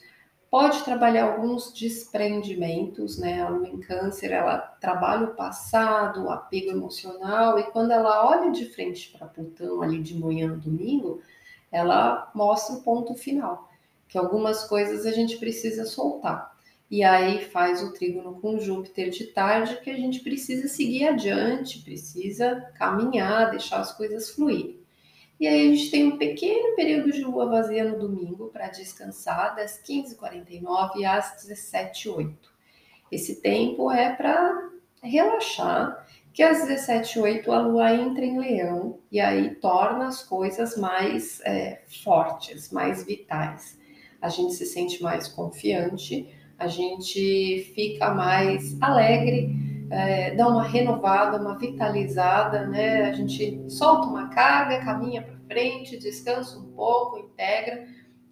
pode 0.49 0.83
trabalhar 0.83 1.25
alguns 1.31 1.73
desprendimentos, 1.73 3.17
né? 3.17 3.41
A 3.41 3.49
lua 3.49 3.67
em 3.67 3.79
câncer, 3.79 4.31
ela 4.31 4.57
trabalha 4.57 5.25
o 5.27 5.35
passado, 5.35 6.25
o 6.25 6.29
apego 6.29 6.71
emocional, 6.71 7.57
e 7.59 7.63
quando 7.71 7.91
ela 7.91 8.29
olha 8.29 8.51
de 8.51 8.65
frente 8.65 9.11
para 9.17 9.27
Plutão 9.27 9.81
ali 9.81 10.01
de 10.01 10.17
manhã 10.17 10.47
no 10.47 10.57
domingo, 10.57 11.21
ela 11.71 12.31
mostra 12.35 12.75
o 12.75 12.81
ponto 12.81 13.15
final, 13.15 13.69
que 14.07 14.17
algumas 14.17 14.65
coisas 14.65 15.05
a 15.05 15.11
gente 15.11 15.37
precisa 15.37 15.85
soltar 15.85 16.53
e 16.93 17.03
aí 17.03 17.43
faz 17.45 17.81
o 17.81 17.91
trígono 17.91 18.39
com 18.39 18.59
Júpiter 18.59 19.09
de 19.09 19.25
tarde, 19.25 19.81
que 19.81 19.89
a 19.89 19.97
gente 19.97 20.19
precisa 20.19 20.67
seguir 20.67 21.07
adiante, 21.07 21.81
precisa 21.81 22.71
caminhar, 22.75 23.49
deixar 23.49 23.79
as 23.79 23.91
coisas 23.91 24.29
fluírem. 24.29 24.82
E 25.39 25.47
aí 25.47 25.67
a 25.67 25.75
gente 25.75 25.91
tem 25.91 26.07
um 26.07 26.17
pequeno 26.17 26.75
período 26.75 27.11
de 27.11 27.23
lua 27.23 27.47
vazia 27.47 27.83
no 27.83 27.99
domingo 27.99 28.49
para 28.49 28.69
descansar, 28.69 29.55
das 29.55 29.81
15h49 29.83 31.05
às 31.05 31.45
17h08. 31.45 32.35
Esse 33.11 33.41
tempo 33.41 33.91
é 33.91 34.15
para 34.15 34.69
relaxar, 35.01 36.07
que 36.33 36.41
às 36.41 36.67
17h08 36.67 37.47
a 37.49 37.59
lua 37.59 37.93
entra 37.93 38.25
em 38.25 38.39
leão 38.39 38.99
e 39.11 39.19
aí 39.19 39.53
torna 39.55 40.07
as 40.07 40.23
coisas 40.23 40.77
mais 40.77 41.41
é, 41.41 41.81
fortes, 42.03 42.71
mais 42.71 43.03
vitais. 43.03 43.77
A 44.21 44.29
gente 44.29 44.53
se 44.53 44.65
sente 44.65 45.03
mais 45.03 45.27
confiante, 45.27 46.27
a 46.57 46.67
gente 46.67 47.71
fica 47.75 48.13
mais 48.13 48.81
alegre, 48.81 49.53
é, 49.93 50.33
dá 50.33 50.47
uma 50.47 50.63
renovada, 50.63 51.37
uma 51.39 51.55
vitalizada, 51.55 52.65
né? 52.65 53.03
A 53.03 53.13
gente 53.13 53.63
solta 53.69 54.07
uma 54.07 54.27
carga, 54.29 54.83
caminha 54.83 55.21
para 55.21 55.37
frente, 55.47 55.99
descansa 55.99 56.57
um 56.57 56.71
pouco, 56.71 57.19
integra, 57.19 57.87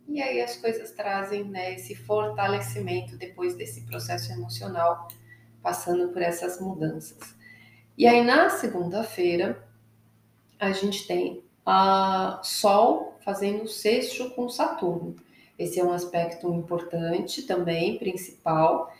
e 0.08 0.20
aí 0.20 0.41
as 0.41 0.58
coisas 0.58 0.91
trazem 0.91 1.44
né, 1.44 1.75
esse 1.75 1.94
fortalecimento 1.96 3.15
depois 3.15 3.53
desse 3.56 3.86
processo 3.86 4.32
emocional, 4.34 5.08
passando 5.62 6.12
por 6.12 6.22
essas 6.24 6.60
mudanças. 6.60 7.36
E 7.96 8.08
aí 8.08 8.24
na 8.24 8.50
segunda-feira, 8.50 9.63
a 10.60 10.72
gente 10.72 11.06
tem 11.06 11.44
a 11.63 12.39
Sol 12.44 13.20
fazendo 13.24 13.68
sexto 13.68 14.32
com 14.32 14.50
Saturno. 14.50 15.15
Esse 15.60 15.80
é 15.80 15.84
um 15.84 15.94
aspecto 15.94 16.51
importante 16.51 17.44
também, 17.44 18.00
principal. 18.00 18.91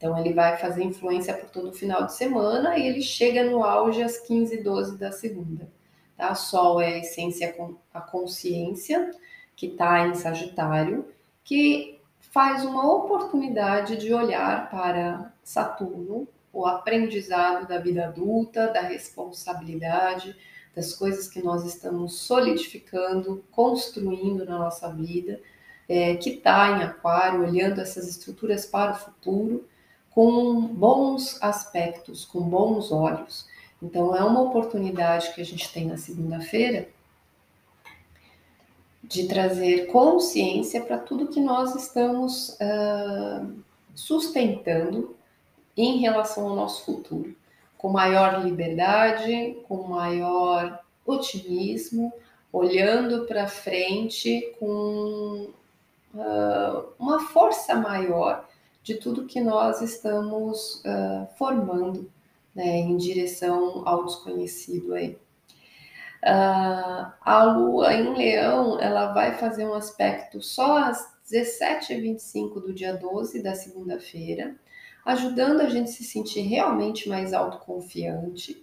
Então, 0.00 0.18
ele 0.18 0.32
vai 0.32 0.56
fazer 0.56 0.82
influência 0.82 1.34
por 1.34 1.50
todo 1.50 1.68
o 1.68 1.74
final 1.74 2.06
de 2.06 2.14
semana 2.14 2.78
e 2.78 2.86
ele 2.86 3.02
chega 3.02 3.44
no 3.44 3.62
auge 3.62 4.02
às 4.02 4.16
15 4.16 4.54
e 4.54 4.62
12 4.62 4.96
da 4.96 5.12
segunda. 5.12 5.70
Tá? 6.16 6.34
Sol 6.34 6.80
é 6.80 6.94
a 6.94 6.98
essência, 7.00 7.54
a 7.92 8.00
consciência, 8.00 9.10
que 9.54 9.66
está 9.66 10.06
em 10.06 10.14
Sagitário, 10.14 11.06
que 11.44 12.00
faz 12.18 12.64
uma 12.64 12.90
oportunidade 12.90 13.98
de 13.98 14.14
olhar 14.14 14.70
para 14.70 15.34
Saturno, 15.44 16.26
o 16.50 16.64
aprendizado 16.64 17.68
da 17.68 17.76
vida 17.76 18.06
adulta, 18.06 18.68
da 18.68 18.80
responsabilidade, 18.80 20.34
das 20.74 20.94
coisas 20.94 21.28
que 21.28 21.42
nós 21.42 21.66
estamos 21.66 22.20
solidificando, 22.20 23.44
construindo 23.50 24.46
na 24.46 24.58
nossa 24.60 24.90
vida 24.90 25.38
é, 25.86 26.16
que 26.16 26.30
está 26.30 26.70
em 26.70 26.84
Aquário, 26.84 27.42
olhando 27.42 27.82
essas 27.82 28.08
estruturas 28.08 28.64
para 28.64 28.92
o 28.92 28.98
futuro 28.98 29.68
com 30.10 30.60
bons 30.66 31.40
aspectos, 31.42 32.24
com 32.24 32.40
bons 32.40 32.90
olhos. 32.90 33.46
Então, 33.82 34.14
é 34.14 34.22
uma 34.22 34.42
oportunidade 34.42 35.32
que 35.34 35.40
a 35.40 35.44
gente 35.44 35.72
tem 35.72 35.86
na 35.86 35.96
segunda-feira 35.96 36.88
de 39.02 39.26
trazer 39.26 39.86
consciência 39.86 40.82
para 40.82 40.98
tudo 40.98 41.28
que 41.28 41.40
nós 41.40 41.74
estamos 41.74 42.50
uh, 42.60 43.62
sustentando 43.94 45.16
em 45.76 45.98
relação 45.98 46.48
ao 46.48 46.54
nosso 46.54 46.84
futuro, 46.84 47.34
com 47.78 47.88
maior 47.88 48.44
liberdade, 48.44 49.56
com 49.66 49.84
maior 49.84 50.80
otimismo, 51.06 52.12
olhando 52.52 53.24
para 53.26 53.48
frente 53.48 54.54
com 54.58 55.48
uh, 56.14 56.84
uma 56.98 57.20
força 57.28 57.74
maior 57.74 58.49
de 58.82 58.94
tudo 58.94 59.26
que 59.26 59.40
nós 59.40 59.82
estamos 59.82 60.82
uh, 60.84 61.26
formando 61.36 62.10
né, 62.54 62.78
em 62.78 62.96
direção 62.96 63.86
ao 63.86 64.04
desconhecido 64.04 64.94
aí. 64.94 65.18
Uh, 66.22 67.12
a 67.20 67.44
Lua 67.44 67.94
em 67.94 68.14
Leão, 68.14 68.78
ela 68.78 69.12
vai 69.12 69.38
fazer 69.38 69.66
um 69.66 69.74
aspecto 69.74 70.42
só 70.42 70.78
às 70.78 71.14
17h25 71.30 72.54
do 72.54 72.74
dia 72.74 72.94
12 72.94 73.42
da 73.42 73.54
segunda-feira. 73.54 74.54
ajudando 75.04 75.62
a 75.62 75.68
gente 75.68 75.90
se 75.90 76.04
sentir 76.04 76.42
realmente 76.42 77.08
mais 77.08 77.32
autoconfiante. 77.32 78.62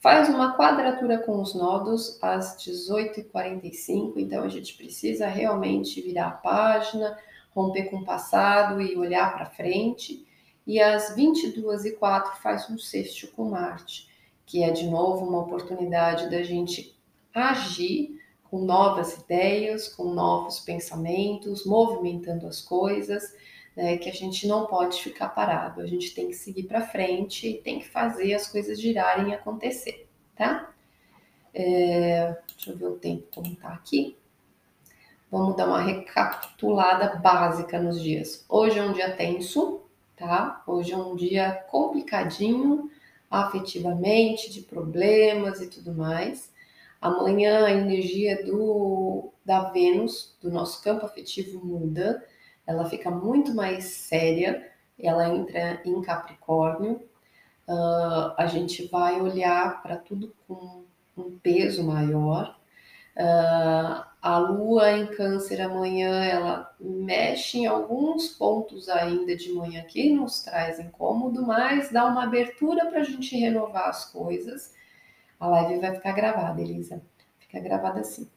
Faz 0.00 0.28
uma 0.28 0.56
quadratura 0.56 1.18
com 1.18 1.40
os 1.40 1.54
nodos 1.54 2.18
às 2.22 2.56
18h45, 2.56 4.14
então 4.16 4.42
a 4.42 4.48
gente 4.48 4.74
precisa 4.74 5.26
realmente 5.28 6.00
virar 6.00 6.26
a 6.26 6.30
página, 6.30 7.16
romper 7.58 7.84
com 7.84 7.96
o 7.96 8.04
passado 8.04 8.80
e 8.80 8.96
olhar 8.96 9.34
para 9.34 9.46
frente. 9.46 10.24
E 10.66 10.80
às 10.80 11.16
22h04 11.16 12.36
faz 12.42 12.70
um 12.70 12.78
sexto 12.78 13.28
com 13.32 13.50
Marte, 13.50 14.08
que 14.46 14.62
é 14.62 14.70
de 14.70 14.86
novo 14.86 15.26
uma 15.26 15.40
oportunidade 15.40 16.30
da 16.30 16.42
gente 16.42 16.96
agir 17.34 18.18
com 18.44 18.60
novas 18.60 19.18
ideias, 19.18 19.88
com 19.88 20.12
novos 20.14 20.60
pensamentos, 20.60 21.66
movimentando 21.66 22.46
as 22.46 22.60
coisas, 22.60 23.34
né, 23.76 23.98
que 23.98 24.08
a 24.08 24.12
gente 24.12 24.46
não 24.46 24.66
pode 24.66 25.02
ficar 25.02 25.28
parado, 25.28 25.80
a 25.80 25.86
gente 25.86 26.14
tem 26.14 26.28
que 26.28 26.34
seguir 26.34 26.64
para 26.64 26.86
frente 26.86 27.48
e 27.48 27.58
tem 27.58 27.78
que 27.78 27.88
fazer 27.88 28.34
as 28.34 28.46
coisas 28.46 28.80
girarem 28.80 29.30
e 29.30 29.34
acontecer, 29.34 30.08
tá? 30.34 30.72
É, 31.54 32.36
deixa 32.54 32.70
eu 32.70 32.76
ver 32.76 32.86
o 32.86 32.96
tempo 32.96 33.26
como 33.32 33.54
tá 33.56 33.68
aqui. 33.68 34.17
Vamos 35.30 35.56
dar 35.56 35.66
uma 35.66 35.82
recapitulada 35.82 37.16
básica 37.16 37.78
nos 37.78 38.00
dias. 38.00 38.46
Hoje 38.48 38.78
é 38.78 38.82
um 38.82 38.92
dia 38.92 39.14
tenso, 39.14 39.82
tá? 40.16 40.62
Hoje 40.66 40.92
é 40.92 40.96
um 40.96 41.14
dia 41.14 41.52
complicadinho 41.70 42.90
afetivamente, 43.30 44.50
de 44.50 44.62
problemas 44.62 45.60
e 45.60 45.68
tudo 45.68 45.92
mais. 45.92 46.50
Amanhã 46.98 47.66
a 47.66 47.70
energia 47.70 48.42
do, 48.42 49.30
da 49.44 49.68
Vênus, 49.70 50.34
do 50.40 50.50
nosso 50.50 50.82
campo 50.82 51.04
afetivo, 51.04 51.62
muda, 51.62 52.24
ela 52.66 52.86
fica 52.86 53.10
muito 53.10 53.54
mais 53.54 53.84
séria, 53.84 54.66
ela 54.98 55.28
entra 55.28 55.82
em 55.84 56.00
Capricórnio. 56.00 57.02
Uh, 57.68 58.32
a 58.38 58.46
gente 58.46 58.88
vai 58.88 59.20
olhar 59.20 59.82
para 59.82 59.98
tudo 59.98 60.34
com 60.46 60.84
um 61.14 61.38
peso 61.38 61.84
maior. 61.84 62.57
Uh, 63.18 64.06
a 64.22 64.38
lua 64.38 64.92
em 64.92 65.06
Câncer 65.08 65.60
amanhã, 65.60 66.24
ela 66.24 66.74
mexe 66.78 67.58
em 67.58 67.66
alguns 67.66 68.28
pontos 68.28 68.88
ainda 68.88 69.34
de 69.36 69.52
manhã 69.52 69.82
que 69.82 70.12
nos 70.12 70.42
traz 70.42 70.78
incômodo, 70.78 71.44
mas 71.44 71.90
dá 71.90 72.06
uma 72.06 72.24
abertura 72.24 72.86
para 72.86 73.00
a 73.00 73.04
gente 73.04 73.36
renovar 73.36 73.88
as 73.88 74.04
coisas 74.12 74.72
a 75.38 75.46
live 75.46 75.80
vai 75.80 75.94
ficar 75.94 76.12
gravada, 76.12 76.60
Elisa. 76.60 77.00
Fica 77.38 77.60
gravada 77.60 78.00
assim. 78.00 78.28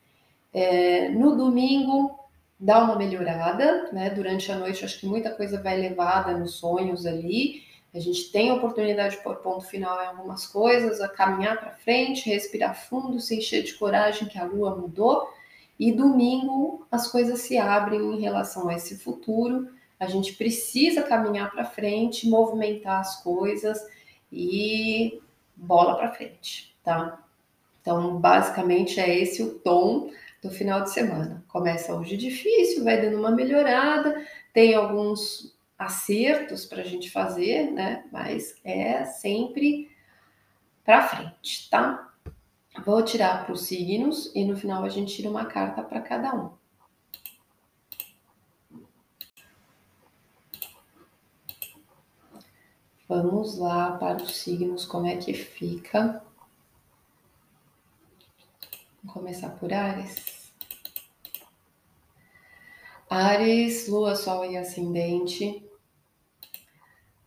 É, 0.53 1.09
no 1.09 1.35
domingo, 1.35 2.19
dá 2.59 2.83
uma 2.83 2.95
melhorada, 2.95 3.91
né? 3.91 4.09
Durante 4.11 4.51
a 4.51 4.57
noite, 4.57 4.85
acho 4.85 4.99
que 4.99 5.07
muita 5.07 5.31
coisa 5.31 5.61
vai 5.61 5.77
levada 5.77 6.37
nos 6.37 6.55
sonhos 6.55 7.05
ali. 7.05 7.63
A 7.93 7.99
gente 7.99 8.31
tem 8.31 8.49
a 8.49 8.55
oportunidade 8.55 9.17
de 9.17 9.23
pôr 9.23 9.35
ponto 9.37 9.65
final 9.65 10.01
em 10.01 10.07
algumas 10.07 10.47
coisas, 10.47 11.01
a 11.01 11.07
caminhar 11.07 11.59
para 11.59 11.75
frente, 11.75 12.29
respirar 12.29 12.87
fundo, 12.87 13.19
se 13.19 13.37
encher 13.37 13.63
de 13.63 13.73
coragem 13.73 14.27
que 14.27 14.39
a 14.39 14.45
lua 14.45 14.75
mudou. 14.75 15.27
E 15.79 15.91
domingo 15.91 16.85
as 16.91 17.07
coisas 17.07 17.41
se 17.41 17.57
abrem 17.57 17.99
em 17.99 18.21
relação 18.21 18.69
a 18.69 18.75
esse 18.75 18.97
futuro. 18.97 19.67
A 19.99 20.07
gente 20.07 20.33
precisa 20.33 21.03
caminhar 21.03 21.51
para 21.51 21.65
frente, 21.65 22.29
movimentar 22.29 23.01
as 23.01 23.21
coisas 23.21 23.79
e 24.31 25.21
bola 25.55 25.95
para 25.95 26.13
frente 26.13 26.71
tá? 26.83 27.23
Então, 27.81 28.19
basicamente 28.19 28.99
é 28.99 29.19
esse 29.19 29.41
o 29.41 29.59
tom 29.59 30.11
do 30.41 30.49
final 30.49 30.81
de 30.83 30.91
semana. 30.91 31.43
Começa 31.47 31.95
hoje 31.95 32.17
difícil, 32.17 32.83
vai 32.83 33.01
dando 33.01 33.17
uma 33.17 33.31
melhorada, 33.31 34.25
tem 34.53 34.75
alguns 34.75 35.50
acertos 35.81 36.65
para 36.65 36.81
a 36.81 36.85
gente 36.85 37.09
fazer, 37.09 37.71
né? 37.71 38.05
Mas 38.11 38.55
é 38.63 39.03
sempre 39.03 39.89
para 40.83 41.07
frente, 41.07 41.69
tá? 41.69 42.13
Vou 42.85 43.03
tirar 43.03 43.43
para 43.43 43.53
os 43.53 43.63
signos 43.63 44.31
e 44.35 44.45
no 44.45 44.55
final 44.55 44.83
a 44.83 44.89
gente 44.89 45.15
tira 45.15 45.29
uma 45.29 45.45
carta 45.45 45.81
para 45.81 45.99
cada 45.99 46.35
um. 46.35 46.51
Vamos 53.09 53.57
lá 53.57 53.97
para 53.97 54.23
os 54.23 54.37
signos, 54.37 54.85
como 54.85 55.07
é 55.07 55.17
que 55.17 55.33
fica. 55.33 56.23
Vamos 59.03 59.13
começar 59.13 59.49
por 59.49 59.73
Ares. 59.73 60.53
Ares, 63.09 63.89
Lua, 63.89 64.15
Sol 64.15 64.45
e 64.45 64.55
Ascendente. 64.55 65.70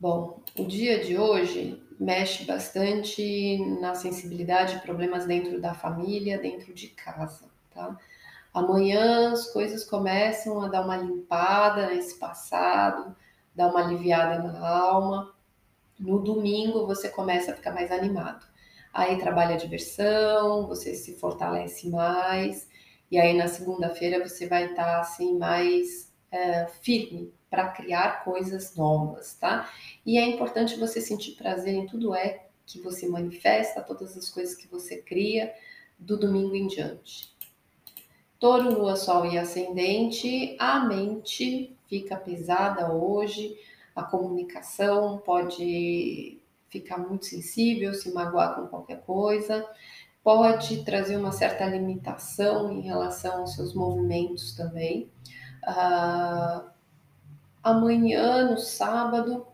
Bom, 0.04 0.42
o 0.58 0.66
dia 0.66 1.02
de 1.02 1.16
hoje 1.16 1.82
mexe 1.98 2.44
bastante 2.44 3.56
na 3.80 3.94
sensibilidade, 3.94 4.80
problemas 4.80 5.24
dentro 5.24 5.58
da 5.58 5.72
família, 5.72 6.36
dentro 6.38 6.74
de 6.74 6.88
casa, 6.88 7.48
tá? 7.72 7.98
Amanhã 8.52 9.32
as 9.32 9.50
coisas 9.50 9.82
começam 9.82 10.60
a 10.60 10.68
dar 10.68 10.84
uma 10.84 10.98
limpada 10.98 11.86
nesse 11.86 12.18
passado, 12.18 13.16
dar 13.54 13.68
uma 13.68 13.80
aliviada 13.80 14.42
na 14.42 14.68
alma. 14.68 15.34
No 15.98 16.18
domingo 16.18 16.86
você 16.86 17.08
começa 17.08 17.52
a 17.52 17.56
ficar 17.56 17.72
mais 17.72 17.90
animado 17.90 18.44
aí 18.92 19.18
trabalha 19.18 19.54
a 19.54 19.58
diversão, 19.58 20.66
você 20.66 20.94
se 20.94 21.18
fortalece 21.18 21.88
mais, 21.88 22.68
e 23.10 23.18
aí 23.18 23.34
na 23.34 23.48
segunda-feira 23.48 24.22
você 24.22 24.46
vai 24.46 24.66
estar 24.66 25.00
assim 25.00 25.38
mais 25.38 26.13
é, 26.34 26.66
firme 26.82 27.32
para 27.48 27.68
criar 27.68 28.24
coisas 28.24 28.74
novas, 28.74 29.34
tá? 29.34 29.70
E 30.04 30.18
é 30.18 30.26
importante 30.26 30.76
você 30.76 31.00
sentir 31.00 31.36
prazer 31.36 31.72
em 31.72 31.86
tudo 31.86 32.12
é 32.12 32.46
que 32.66 32.80
você 32.80 33.06
manifesta, 33.06 33.80
todas 33.80 34.16
as 34.16 34.28
coisas 34.28 34.56
que 34.56 34.66
você 34.66 34.96
cria 34.96 35.54
do 35.96 36.18
domingo 36.18 36.56
em 36.56 36.66
diante. 36.66 37.32
Touro, 38.40 38.74
Lua, 38.74 38.96
Sol 38.96 39.26
e 39.26 39.38
Ascendente, 39.38 40.56
a 40.58 40.80
mente 40.80 41.76
fica 41.86 42.16
pesada 42.16 42.92
hoje, 42.92 43.56
a 43.94 44.02
comunicação 44.02 45.18
pode 45.18 46.40
ficar 46.68 46.98
muito 46.98 47.26
sensível, 47.26 47.94
se 47.94 48.12
magoar 48.12 48.56
com 48.56 48.66
qualquer 48.66 49.02
coisa, 49.02 49.64
pode 50.24 50.82
trazer 50.84 51.16
uma 51.16 51.30
certa 51.30 51.64
limitação 51.66 52.72
em 52.72 52.80
relação 52.80 53.42
aos 53.42 53.54
seus 53.54 53.72
movimentos 53.72 54.56
também. 54.56 55.08
Uh, 55.66 56.70
amanhã, 57.62 58.50
no 58.50 58.58
sábado, 58.58 59.46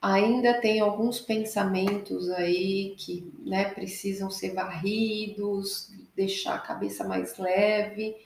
ainda 0.00 0.60
tem 0.60 0.80
alguns 0.80 1.20
pensamentos 1.20 2.30
aí 2.30 2.94
que 2.98 3.32
né, 3.44 3.66
precisam 3.70 4.30
ser 4.30 4.54
varridos, 4.54 5.92
deixar 6.16 6.54
a 6.54 6.60
cabeça 6.60 7.06
mais 7.06 7.38
leve. 7.38 8.16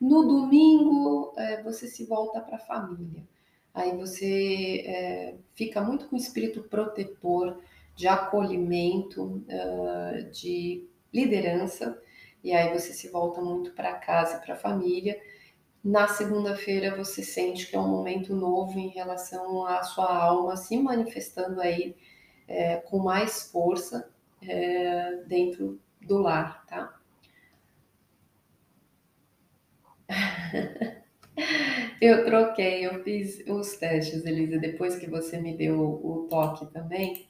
No 0.00 0.22
domingo, 0.26 1.32
é, 1.36 1.62
você 1.62 1.86
se 1.86 2.04
volta 2.04 2.40
para 2.40 2.56
a 2.56 2.60
família 2.60 3.22
aí 3.76 3.94
você 3.94 4.82
é, 4.86 5.34
fica 5.54 5.82
muito 5.82 6.08
com 6.08 6.16
o 6.16 6.18
espírito 6.18 6.62
protetor, 6.62 7.60
de 7.94 8.08
acolhimento, 8.08 9.42
uh, 9.48 10.30
de 10.30 10.86
liderança, 11.12 11.98
e 12.44 12.52
aí 12.52 12.70
você 12.70 12.92
se 12.92 13.08
volta 13.08 13.40
muito 13.40 13.72
para 13.72 13.94
casa, 13.94 14.38
para 14.38 14.52
a 14.54 14.58
família. 14.58 15.18
Na 15.86 16.08
segunda-feira 16.08 16.96
você 16.96 17.22
sente 17.22 17.68
que 17.68 17.76
é 17.76 17.78
um 17.78 17.86
momento 17.86 18.34
novo 18.34 18.76
em 18.76 18.88
relação 18.88 19.64
à 19.64 19.84
sua 19.84 20.12
alma 20.12 20.56
se 20.56 20.76
manifestando 20.76 21.60
aí 21.60 21.94
é, 22.48 22.78
com 22.78 22.98
mais 22.98 23.52
força 23.52 24.10
é, 24.42 25.22
dentro 25.28 25.80
do 26.02 26.18
lar, 26.18 26.66
tá? 26.66 26.98
Eu 32.00 32.24
troquei, 32.24 32.84
eu 32.86 33.02
fiz 33.02 33.42
os 33.46 33.76
testes, 33.76 34.24
Elisa, 34.24 34.58
depois 34.58 34.96
que 34.96 35.08
você 35.08 35.38
me 35.38 35.56
deu 35.56 35.80
o 35.80 36.26
toque 36.28 36.66
também. 36.66 37.28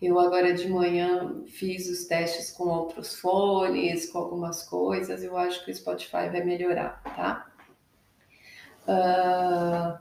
Eu 0.00 0.18
agora 0.20 0.54
de 0.54 0.68
manhã 0.68 1.42
fiz 1.46 1.88
os 1.88 2.06
testes 2.06 2.52
com 2.52 2.68
outros 2.68 3.16
fones, 3.16 4.10
com 4.10 4.18
algumas 4.18 4.62
coisas. 4.62 5.24
Eu 5.24 5.36
acho 5.36 5.64
que 5.64 5.72
o 5.72 5.74
Spotify 5.74 6.28
vai 6.30 6.44
melhorar, 6.44 7.02
tá? 7.02 7.50
Uh, 8.86 9.98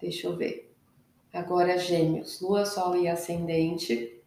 deixa 0.00 0.26
eu 0.26 0.36
ver. 0.36 0.74
Agora, 1.32 1.78
Gêmeos, 1.78 2.40
Lua, 2.40 2.66
Sol 2.66 2.96
e 2.96 3.08
Ascendente. 3.08 4.22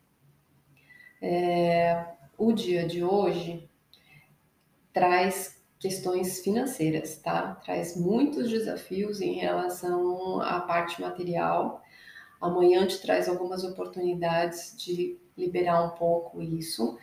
É, 1.22 2.06
o 2.38 2.52
dia 2.52 2.88
de 2.88 3.04
hoje 3.04 3.70
traz 4.92 5.62
questões 5.80 6.40
financeiras, 6.42 7.18
tá? 7.18 7.56
Traz 7.64 7.96
muitos 7.96 8.50
desafios 8.50 9.22
em 9.22 9.34
relação 9.34 10.42
à 10.42 10.60
parte 10.62 11.00
material. 11.02 11.82
Amanhã 12.42 12.86
te 12.88 13.02
traz 13.02 13.28
algumas 13.30 13.64
oportunidades 13.64 14.76
de 14.78 15.18
liberar 15.38 15.84
um 15.84 15.92
pouco 15.92 16.42
isso. 16.42 16.98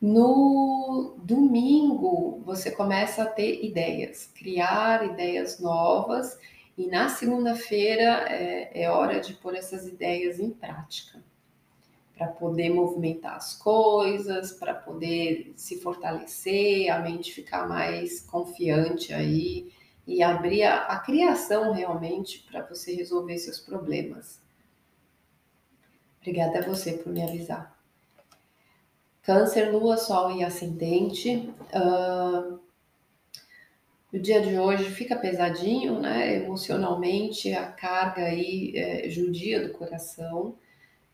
No 0.00 1.16
domingo, 1.22 2.42
você 2.44 2.70
começa 2.70 3.22
a 3.22 3.26
ter 3.26 3.64
ideias, 3.64 4.26
criar 4.34 5.04
ideias 5.06 5.58
novas 5.60 6.38
E 6.76 6.86
na 6.88 7.08
segunda-feira 7.08 8.26
é, 8.28 8.82
é 8.82 8.90
hora 8.90 9.20
de 9.20 9.34
pôr 9.34 9.54
essas 9.54 9.86
ideias 9.86 10.40
em 10.40 10.50
prática 10.50 11.22
para 12.16 12.28
poder 12.28 12.70
movimentar 12.70 13.36
as 13.36 13.54
coisas, 13.56 14.52
para 14.52 14.74
poder 14.74 15.52
se 15.56 15.80
fortalecer, 15.80 16.90
a 16.90 17.00
mente 17.00 17.32
ficar 17.32 17.68
mais 17.68 18.20
confiante 18.20 19.12
aí 19.12 19.72
e 20.06 20.22
abrir 20.22 20.62
a, 20.64 20.86
a 20.86 20.98
criação 21.00 21.72
realmente 21.72 22.44
para 22.50 22.62
você 22.62 22.94
resolver 22.94 23.38
seus 23.38 23.58
problemas. 23.60 24.43
Obrigada 26.24 26.60
a 26.60 26.62
você 26.62 26.92
por 26.92 27.12
me 27.12 27.22
avisar. 27.22 27.78
Câncer, 29.20 29.70
Lua, 29.70 29.98
Sol 29.98 30.34
e 30.34 30.42
Ascendente. 30.42 31.52
Uh, 31.70 32.58
o 34.10 34.18
dia 34.18 34.40
de 34.40 34.58
hoje 34.58 34.84
fica 34.84 35.16
pesadinho, 35.16 36.00
né? 36.00 36.36
Emocionalmente, 36.36 37.52
a 37.52 37.66
carga 37.66 38.22
aí 38.22 38.72
é, 38.74 39.10
judia 39.10 39.68
do 39.68 39.74
coração 39.74 40.56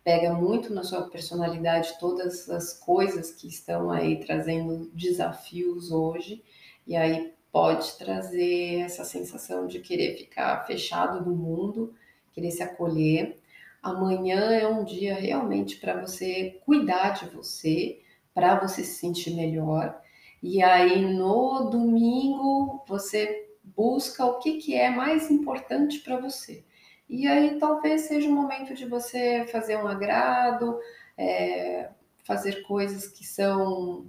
pega 0.04 0.32
muito 0.32 0.72
na 0.72 0.84
sua 0.84 1.10
personalidade 1.10 1.98
todas 1.98 2.48
as 2.48 2.72
coisas 2.72 3.32
que 3.32 3.48
estão 3.48 3.90
aí 3.90 4.24
trazendo 4.24 4.92
desafios 4.94 5.90
hoje, 5.90 6.40
e 6.86 6.94
aí 6.94 7.34
pode 7.50 7.98
trazer 7.98 8.80
essa 8.82 9.04
sensação 9.04 9.66
de 9.66 9.80
querer 9.80 10.16
ficar 10.16 10.64
fechado 10.68 11.28
no 11.28 11.34
mundo, 11.34 11.92
querer 12.32 12.52
se 12.52 12.62
acolher. 12.62 13.40
Amanhã 13.82 14.52
é 14.52 14.66
um 14.66 14.84
dia 14.84 15.14
realmente 15.14 15.76
para 15.76 16.00
você 16.00 16.60
cuidar 16.64 17.10
de 17.10 17.30
você, 17.30 18.00
para 18.34 18.58
você 18.60 18.84
se 18.84 18.98
sentir 18.98 19.34
melhor. 19.34 20.00
E 20.42 20.62
aí 20.62 21.00
no 21.04 21.70
domingo 21.70 22.84
você 22.86 23.48
busca 23.64 24.24
o 24.24 24.38
que, 24.38 24.58
que 24.58 24.74
é 24.74 24.90
mais 24.90 25.30
importante 25.30 26.00
para 26.00 26.18
você. 26.18 26.64
E 27.08 27.26
aí 27.26 27.58
talvez 27.58 28.02
seja 28.02 28.28
o 28.28 28.32
momento 28.32 28.74
de 28.74 28.86
você 28.86 29.46
fazer 29.50 29.76
um 29.76 29.88
agrado, 29.88 30.78
é, 31.16 31.90
fazer 32.24 32.62
coisas 32.62 33.08
que 33.08 33.26
são 33.26 34.08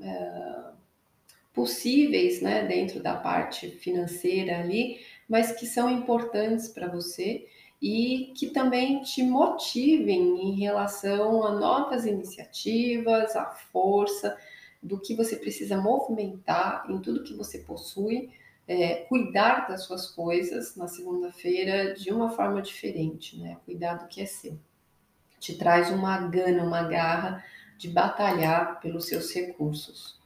é, 0.00 0.72
possíveis 1.52 2.40
né, 2.40 2.66
dentro 2.66 3.00
da 3.00 3.14
parte 3.14 3.70
financeira 3.70 4.58
ali, 4.58 4.98
mas 5.28 5.52
que 5.52 5.66
são 5.66 5.88
importantes 5.90 6.68
para 6.68 6.88
você 6.88 7.46
e 7.82 8.32
que 8.36 8.50
também 8.50 9.02
te 9.02 9.24
motivem 9.24 10.40
em 10.40 10.60
relação 10.60 11.44
a 11.44 11.50
novas 11.50 12.06
iniciativas, 12.06 13.34
a 13.34 13.46
força 13.46 14.38
do 14.80 15.00
que 15.00 15.16
você 15.16 15.34
precisa 15.34 15.76
movimentar 15.76 16.86
em 16.88 17.00
tudo 17.00 17.24
que 17.24 17.34
você 17.34 17.58
possui 17.58 18.30
é, 18.68 18.94
cuidar 19.08 19.66
das 19.68 19.84
suas 19.84 20.06
coisas 20.06 20.76
na 20.76 20.86
segunda-feira 20.86 21.94
de 21.94 22.12
uma 22.12 22.30
forma 22.30 22.62
diferente, 22.62 23.38
né? 23.38 23.58
Cuidar 23.64 23.94
do 23.94 24.06
que 24.06 24.22
é 24.22 24.26
seu. 24.26 24.58
Te 25.40 25.56
traz 25.58 25.90
uma 25.90 26.28
gana, 26.28 26.62
uma 26.62 26.84
garra 26.84 27.44
de 27.76 27.88
batalhar 27.88 28.80
pelos 28.80 29.06
seus 29.06 29.32
recursos. 29.34 30.20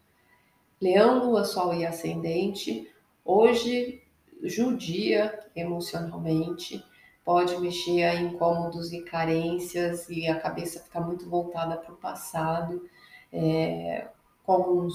Leão, 0.81 1.25
Lua, 1.25 1.45
Sol 1.45 1.75
e 1.75 1.87
Ascendente, 1.87 2.91
hoje 3.25 4.03
judia 4.43 5.47
emocionalmente, 5.57 6.85
pode 7.27 7.59
mexer 7.59 8.05
a 8.05 8.15
incômodos 8.15 8.93
e 8.93 9.03
carências 9.03 10.09
e 10.09 10.29
a 10.29 10.39
cabeça 10.39 10.79
ficar 10.79 11.01
muito 11.01 11.29
voltada 11.29 11.77
para 11.77 11.93
o 11.93 11.97
passado, 11.97 12.89
é, 13.33 14.07
com 14.45 14.53
alguns 14.53 14.95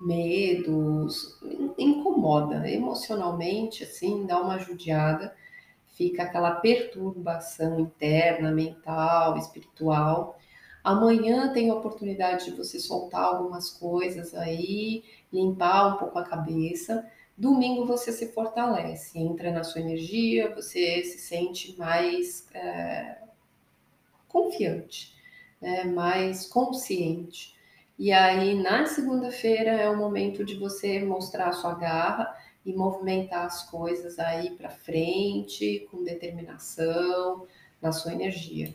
medos, 0.00 1.40
incomoda 1.76 2.70
emocionalmente, 2.70 3.82
assim, 3.82 4.24
dá 4.24 4.40
uma 4.40 4.60
judiada, 4.60 5.34
fica 5.96 6.22
aquela 6.22 6.52
perturbação 6.52 7.80
interna, 7.80 8.52
mental, 8.52 9.36
espiritual. 9.36 10.38
Amanhã 10.84 11.52
tem 11.52 11.68
a 11.68 11.74
oportunidade 11.74 12.44
de 12.44 12.56
você 12.56 12.78
soltar 12.78 13.24
algumas 13.24 13.70
coisas 13.70 14.34
aí, 14.34 15.02
limpar 15.32 15.94
um 15.94 15.98
pouco 15.98 16.16
a 16.16 16.24
cabeça. 16.24 17.04
Domingo 17.36 17.86
você 17.86 18.12
se 18.12 18.32
fortalece, 18.32 19.18
entra 19.18 19.50
na 19.50 19.64
sua 19.64 19.80
energia, 19.80 20.54
você 20.54 21.02
se 21.02 21.18
sente 21.18 21.76
mais 21.78 22.46
é, 22.54 23.18
confiante, 24.28 25.14
né, 25.60 25.84
mais 25.84 26.46
consciente. 26.46 27.56
E 27.98 28.12
aí, 28.12 28.54
na 28.54 28.86
segunda-feira, 28.86 29.70
é 29.70 29.88
o 29.88 29.96
momento 29.96 30.44
de 30.44 30.56
você 30.56 31.00
mostrar 31.04 31.48
a 31.48 31.52
sua 31.52 31.74
garra 31.74 32.36
e 32.64 32.72
movimentar 32.72 33.46
as 33.46 33.68
coisas 33.68 34.18
aí 34.18 34.50
para 34.50 34.70
frente, 34.70 35.86
com 35.90 36.04
determinação, 36.04 37.46
na 37.80 37.92
sua 37.92 38.12
energia. 38.12 38.74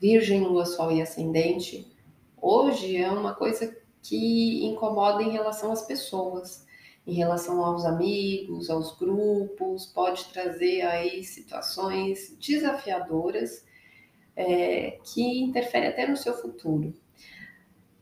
Virgem, 0.00 0.42
Lua, 0.42 0.64
Sol 0.64 0.92
e 0.92 1.02
Ascendente, 1.02 1.90
hoje 2.40 2.96
é 2.96 3.10
uma 3.10 3.34
coisa 3.34 3.76
que 4.02 4.64
incomoda 4.64 5.22
em 5.22 5.30
relação 5.30 5.72
às 5.72 5.86
pessoas, 5.86 6.66
em 7.06 7.14
relação 7.14 7.64
aos 7.64 7.84
amigos, 7.84 8.68
aos 8.68 8.96
grupos, 8.98 9.86
pode 9.86 10.26
trazer 10.26 10.82
aí 10.82 11.24
situações 11.24 12.36
desafiadoras 12.38 13.64
é, 14.36 14.98
que 15.02 15.42
interferem 15.42 15.88
até 15.88 16.06
no 16.06 16.16
seu 16.16 16.34
futuro. 16.34 16.94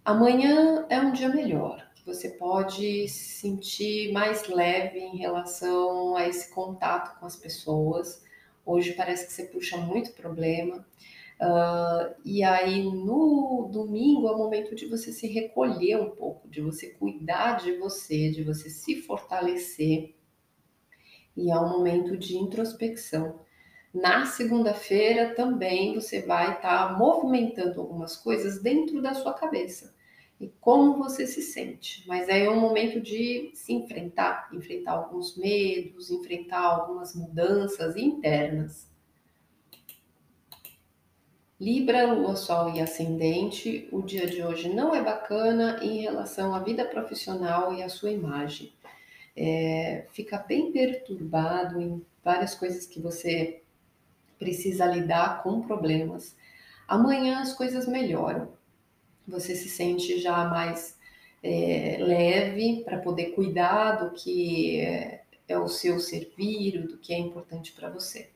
Amanhã 0.05 0.87
é 0.89 1.01
um 1.01 1.13
dia 1.13 1.29
melhor, 1.29 1.87
você 2.07 2.29
pode 2.29 3.09
se 3.09 3.41
sentir 3.41 4.13
mais 4.13 4.47
leve 4.47 5.01
em 5.01 5.17
relação 5.17 6.15
a 6.15 6.29
esse 6.29 6.55
contato 6.55 7.19
com 7.19 7.27
as 7.27 7.35
pessoas. 7.35 8.25
Hoje 8.65 8.93
parece 8.93 9.27
que 9.27 9.33
você 9.33 9.47
puxa 9.47 9.77
muito 9.77 10.13
problema. 10.13 10.87
Uh, 11.41 12.15
e 12.25 12.43
aí 12.43 12.83
no 12.83 13.69
domingo 13.71 14.27
é 14.27 14.33
o 14.33 14.39
momento 14.39 14.75
de 14.75 14.87
você 14.87 15.13
se 15.13 15.27
recolher 15.27 16.01
um 16.01 16.11
pouco, 16.11 16.49
de 16.49 16.63
você 16.63 16.91
cuidar 16.91 17.59
de 17.59 17.77
você, 17.77 18.31
de 18.31 18.43
você 18.43 18.71
se 18.71 19.03
fortalecer. 19.03 20.15
E 21.37 21.51
é 21.51 21.59
um 21.59 21.69
momento 21.69 22.17
de 22.17 22.39
introspecção. 22.39 23.41
Na 23.93 24.25
segunda-feira 24.25 25.35
também 25.35 25.95
você 25.95 26.23
vai 26.23 26.55
estar 26.55 26.89
tá 26.89 26.99
movimentando 26.99 27.81
algumas 27.81 28.17
coisas 28.17 28.63
dentro 28.63 29.03
da 29.03 29.15
sua 29.15 29.35
cabeça 29.35 29.95
e 30.41 30.49
como 30.61 30.97
você 30.97 31.27
se 31.27 31.43
sente. 31.43 32.07
Mas 32.07 32.29
é 32.29 32.49
um 32.49 32.61
momento 32.61 33.01
de 33.01 33.51
se 33.55 33.73
enfrentar, 33.73 34.49
enfrentar 34.53 34.93
alguns 34.93 35.37
medos, 35.37 36.11
enfrentar 36.11 36.61
algumas 36.61 37.15
mudanças 37.15 37.97
internas. 37.97 38.91
Libra, 41.59 42.13
Lua, 42.13 42.37
Sol 42.37 42.75
e 42.75 42.81
Ascendente, 42.81 43.89
o 43.91 44.03
dia 44.03 44.27
de 44.27 44.43
hoje 44.43 44.69
não 44.69 44.95
é 44.95 45.03
bacana 45.03 45.81
em 45.83 46.03
relação 46.03 46.55
à 46.55 46.59
vida 46.61 46.85
profissional 46.85 47.75
e 47.75 47.83
à 47.83 47.89
sua 47.89 48.11
imagem. 48.11 48.73
É, 49.35 50.07
fica 50.13 50.39
bem 50.39 50.71
perturbado 50.73 51.81
em 51.81 52.05
várias 52.23 52.55
coisas 52.55 52.87
que 52.87 53.01
você 53.01 53.63
precisa 54.39 54.87
lidar 54.87 55.43
com 55.43 55.63
problemas. 55.63 56.37
Amanhã 56.87 57.41
as 57.41 57.53
coisas 57.53 57.89
melhoram 57.89 58.57
você 59.27 59.55
se 59.57 59.69
sente 59.69 60.21
já 60.21 60.45
mais 60.45 60.97
é, 61.43 61.97
leve 62.01 62.83
para 62.85 62.99
poder 62.99 63.33
cuidar 63.33 63.97
do 63.97 64.13
que 64.13 64.81
é, 64.81 65.23
é 65.49 65.59
o 65.59 65.69
seu 65.69 65.99
servir, 65.99 66.87
do 66.87 66.99
que 66.99 67.13
é 67.13 67.19
importante 67.19 67.73
para 67.73 67.91
você. 67.91 68.31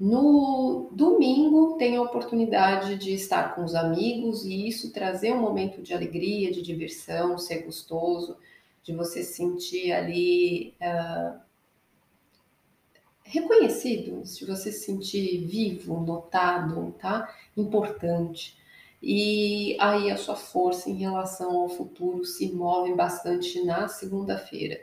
No 0.00 0.88
domingo 0.92 1.76
tem 1.76 1.96
a 1.96 2.00
oportunidade 2.00 2.96
de 2.96 3.12
estar 3.12 3.54
com 3.54 3.62
os 3.62 3.74
amigos 3.74 4.46
e 4.46 4.66
isso 4.66 4.94
trazer 4.94 5.34
um 5.34 5.40
momento 5.42 5.82
de 5.82 5.92
alegria, 5.92 6.50
de 6.50 6.62
diversão, 6.62 7.36
ser 7.36 7.64
gostoso, 7.64 8.38
de 8.82 8.94
você 8.94 9.22
se 9.22 9.34
sentir 9.34 9.92
ali 9.92 10.74
uh, 10.80 11.38
reconhecido, 13.22 14.22
de 14.22 14.46
você 14.46 14.72
se 14.72 14.86
sentir 14.86 15.44
vivo, 15.46 16.00
notado, 16.00 16.92
tá? 16.98 17.28
Importante. 17.54 18.56
E 19.02 19.76
aí 19.78 20.10
a 20.10 20.16
sua 20.16 20.34
força 20.34 20.88
em 20.88 20.94
relação 20.94 21.54
ao 21.58 21.68
futuro 21.68 22.24
se 22.24 22.50
move 22.52 22.94
bastante 22.94 23.62
na 23.64 23.86
segunda-feira. 23.86 24.80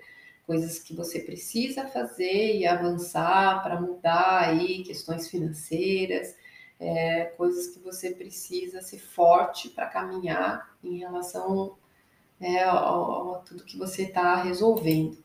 Coisas 0.47 0.79
que 0.79 0.95
você 0.95 1.19
precisa 1.19 1.85
fazer 1.87 2.55
e 2.55 2.65
avançar 2.65 3.61
para 3.61 3.79
mudar 3.79 4.47
aí 4.47 4.81
questões 4.83 5.27
financeiras, 5.27 6.35
é, 6.79 7.25
coisas 7.25 7.67
que 7.67 7.79
você 7.79 8.11
precisa 8.11 8.81
ser 8.81 8.99
forte 8.99 9.69
para 9.69 9.87
caminhar 9.87 10.75
em 10.83 10.97
relação 10.97 11.77
é, 12.39 12.63
a, 12.63 12.71
a, 12.71 13.43
tudo 13.45 13.65
que 13.65 13.77
você 13.77 14.03
está 14.03 14.41
resolvendo. 14.41 15.17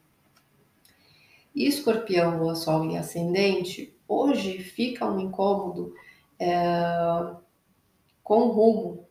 E 1.54 1.66
escorpião, 1.66 2.38
lua, 2.38 2.54
sol 2.54 2.84
e 2.90 2.96
ascendente, 2.96 3.94
hoje 4.08 4.58
fica 4.58 5.06
um 5.06 5.20
incômodo 5.20 5.94
é, 6.38 7.36
com 8.24 8.48
rumo. 8.48 9.06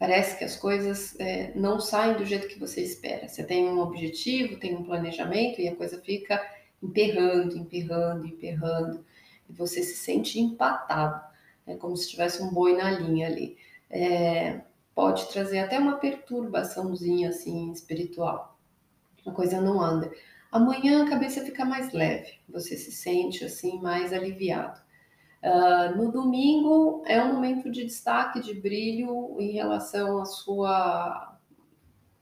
Parece 0.00 0.38
que 0.38 0.44
as 0.44 0.56
coisas 0.56 1.14
é, 1.20 1.52
não 1.54 1.78
saem 1.78 2.16
do 2.16 2.24
jeito 2.24 2.48
que 2.48 2.58
você 2.58 2.80
espera. 2.80 3.28
Você 3.28 3.44
tem 3.44 3.68
um 3.68 3.80
objetivo, 3.80 4.58
tem 4.58 4.74
um 4.74 4.82
planejamento 4.82 5.60
e 5.60 5.68
a 5.68 5.76
coisa 5.76 6.00
fica 6.00 6.42
emperrando, 6.82 7.58
emperrando, 7.58 8.26
emperrando, 8.26 9.04
e 9.46 9.52
você 9.52 9.82
se 9.82 9.96
sente 9.96 10.40
empatado, 10.40 11.22
é 11.66 11.76
como 11.76 11.94
se 11.98 12.08
tivesse 12.08 12.42
um 12.42 12.48
boi 12.50 12.78
na 12.78 12.90
linha 12.90 13.26
ali. 13.26 13.58
É, 13.90 14.62
pode 14.94 15.28
trazer 15.28 15.58
até 15.58 15.78
uma 15.78 15.98
perturbaçãozinha 15.98 17.28
assim 17.28 17.70
espiritual. 17.70 18.58
A 19.26 19.30
coisa 19.32 19.60
não 19.60 19.82
anda. 19.82 20.10
Amanhã 20.50 21.04
a 21.04 21.10
cabeça 21.10 21.44
fica 21.44 21.62
mais 21.62 21.92
leve, 21.92 22.40
você 22.48 22.74
se 22.74 22.90
sente 22.90 23.44
assim 23.44 23.78
mais 23.82 24.14
aliviado. 24.14 24.80
Uh, 25.42 25.96
no 25.96 26.12
domingo 26.12 27.02
é 27.06 27.22
um 27.22 27.32
momento 27.32 27.70
de 27.70 27.84
destaque, 27.84 28.40
de 28.40 28.52
brilho 28.52 29.36
em 29.40 29.52
relação 29.52 30.20
à 30.20 30.26
sua, 30.26 31.34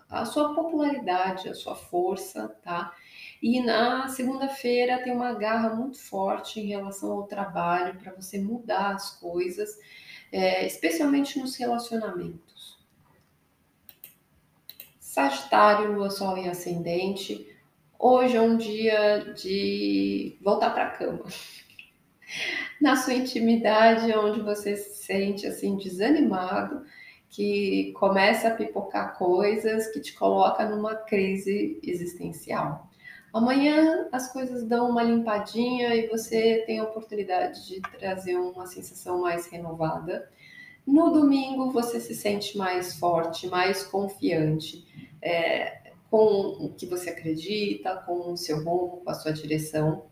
à 0.08 0.24
sua 0.24 0.54
popularidade, 0.54 1.48
à 1.48 1.54
sua 1.54 1.74
força, 1.74 2.56
tá? 2.62 2.94
E 3.42 3.60
na 3.60 4.06
segunda-feira 4.06 5.02
tem 5.02 5.12
uma 5.12 5.32
garra 5.32 5.74
muito 5.74 5.98
forte 5.98 6.60
em 6.60 6.66
relação 6.66 7.10
ao 7.10 7.24
trabalho 7.24 7.98
para 7.98 8.12
você 8.12 8.38
mudar 8.38 8.94
as 8.94 9.18
coisas, 9.18 9.76
é, 10.30 10.64
especialmente 10.64 11.40
nos 11.40 11.56
relacionamentos. 11.56 12.78
Sagitário, 15.00 15.92
Lua, 15.92 16.10
Sol 16.10 16.38
e 16.38 16.48
Ascendente. 16.48 17.52
Hoje 17.98 18.36
é 18.36 18.40
um 18.40 18.56
dia 18.56 19.32
de 19.34 20.38
voltar 20.40 20.70
para 20.70 20.84
a 20.84 20.90
cama 20.90 21.24
na 22.80 22.96
sua 22.96 23.14
intimidade, 23.14 24.12
onde 24.12 24.40
você 24.40 24.76
se 24.76 25.04
sente 25.04 25.46
assim 25.46 25.76
desanimado, 25.76 26.84
que 27.30 27.92
começa 27.92 28.48
a 28.48 28.54
pipocar 28.54 29.16
coisas, 29.18 29.88
que 29.88 30.00
te 30.00 30.14
coloca 30.14 30.64
numa 30.68 30.94
crise 30.94 31.78
existencial. 31.82 32.88
Amanhã 33.32 34.08
as 34.10 34.32
coisas 34.32 34.64
dão 34.64 34.90
uma 34.90 35.02
limpadinha 35.02 35.94
e 35.94 36.08
você 36.08 36.64
tem 36.66 36.78
a 36.78 36.84
oportunidade 36.84 37.66
de 37.66 37.80
trazer 37.98 38.36
uma 38.36 38.66
sensação 38.66 39.20
mais 39.20 39.46
renovada. 39.46 40.30
No 40.86 41.10
domingo 41.10 41.70
você 41.70 42.00
se 42.00 42.14
sente 42.14 42.56
mais 42.56 42.98
forte, 42.98 43.46
mais 43.46 43.82
confiante, 43.82 44.86
é, 45.20 45.92
com 46.10 46.56
o 46.64 46.72
que 46.72 46.86
você 46.86 47.10
acredita, 47.10 47.96
com 48.06 48.32
o 48.32 48.36
seu 48.36 48.64
rumo, 48.64 49.02
com 49.04 49.10
a 49.10 49.14
sua 49.14 49.32
direção. 49.32 50.06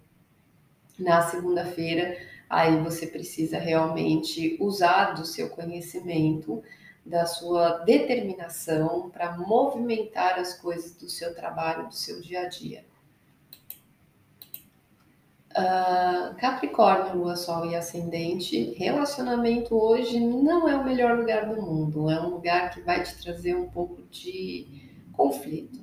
Na 0.98 1.22
segunda-feira 1.22 2.16
aí 2.48 2.78
você 2.78 3.06
precisa 3.06 3.58
realmente 3.58 4.56
usar 4.60 5.12
do 5.12 5.24
seu 5.24 5.50
conhecimento, 5.50 6.62
da 7.04 7.26
sua 7.26 7.78
determinação 7.84 9.10
para 9.10 9.36
movimentar 9.36 10.38
as 10.38 10.54
coisas 10.54 10.96
do 10.96 11.08
seu 11.08 11.34
trabalho, 11.34 11.88
do 11.88 11.94
seu 11.94 12.20
dia 12.20 12.42
a 12.42 12.48
dia. 12.48 12.84
Uh, 15.56 16.36
Capricórnio, 16.36 17.16
Lua, 17.16 17.34
Sol 17.34 17.64
e 17.64 17.74
Ascendente, 17.74 18.74
relacionamento 18.74 19.74
hoje 19.74 20.20
não 20.20 20.68
é 20.68 20.76
o 20.76 20.84
melhor 20.84 21.16
lugar 21.16 21.46
do 21.46 21.62
mundo, 21.62 22.10
é 22.10 22.20
um 22.20 22.28
lugar 22.28 22.70
que 22.70 22.82
vai 22.82 23.02
te 23.02 23.16
trazer 23.22 23.56
um 23.56 23.66
pouco 23.70 24.02
de 24.10 24.66
conflito. 25.14 25.80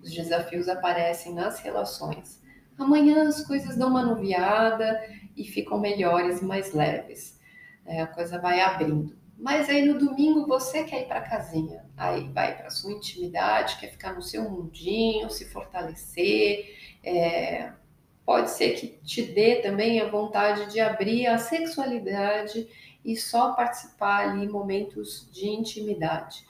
Os 0.00 0.12
desafios 0.12 0.68
aparecem 0.68 1.34
nas 1.34 1.58
relações. 1.58 2.40
Amanhã 2.78 3.28
as 3.28 3.44
coisas 3.44 3.76
dão 3.76 3.88
uma 3.88 4.04
nuviada 4.04 5.02
e 5.36 5.44
ficam 5.44 5.80
melhores 5.80 6.40
e 6.40 6.44
mais 6.44 6.72
leves. 6.72 7.38
É, 7.84 8.02
a 8.02 8.06
coisa 8.06 8.38
vai 8.38 8.60
abrindo. 8.60 9.16
Mas 9.38 9.68
aí 9.68 9.84
no 9.84 9.98
domingo 9.98 10.46
você 10.46 10.82
quer 10.84 11.02
ir 11.02 11.06
para 11.06 11.20
casinha, 11.20 11.84
aí 11.96 12.28
vai 12.28 12.56
para 12.56 12.70
sua 12.70 12.92
intimidade, 12.92 13.78
quer 13.78 13.90
ficar 13.90 14.12
no 14.12 14.22
seu 14.22 14.50
mundinho, 14.50 15.30
se 15.30 15.44
fortalecer. 15.48 16.76
É, 17.04 17.72
pode 18.26 18.50
ser 18.50 18.72
que 18.72 18.88
te 19.04 19.22
dê 19.22 19.56
também 19.56 20.00
a 20.00 20.08
vontade 20.08 20.70
de 20.72 20.80
abrir 20.80 21.28
a 21.28 21.38
sexualidade 21.38 22.68
e 23.04 23.16
só 23.16 23.52
participar 23.52 24.28
ali 24.28 24.44
em 24.44 24.48
momentos 24.48 25.28
de 25.32 25.48
intimidade. 25.48 26.44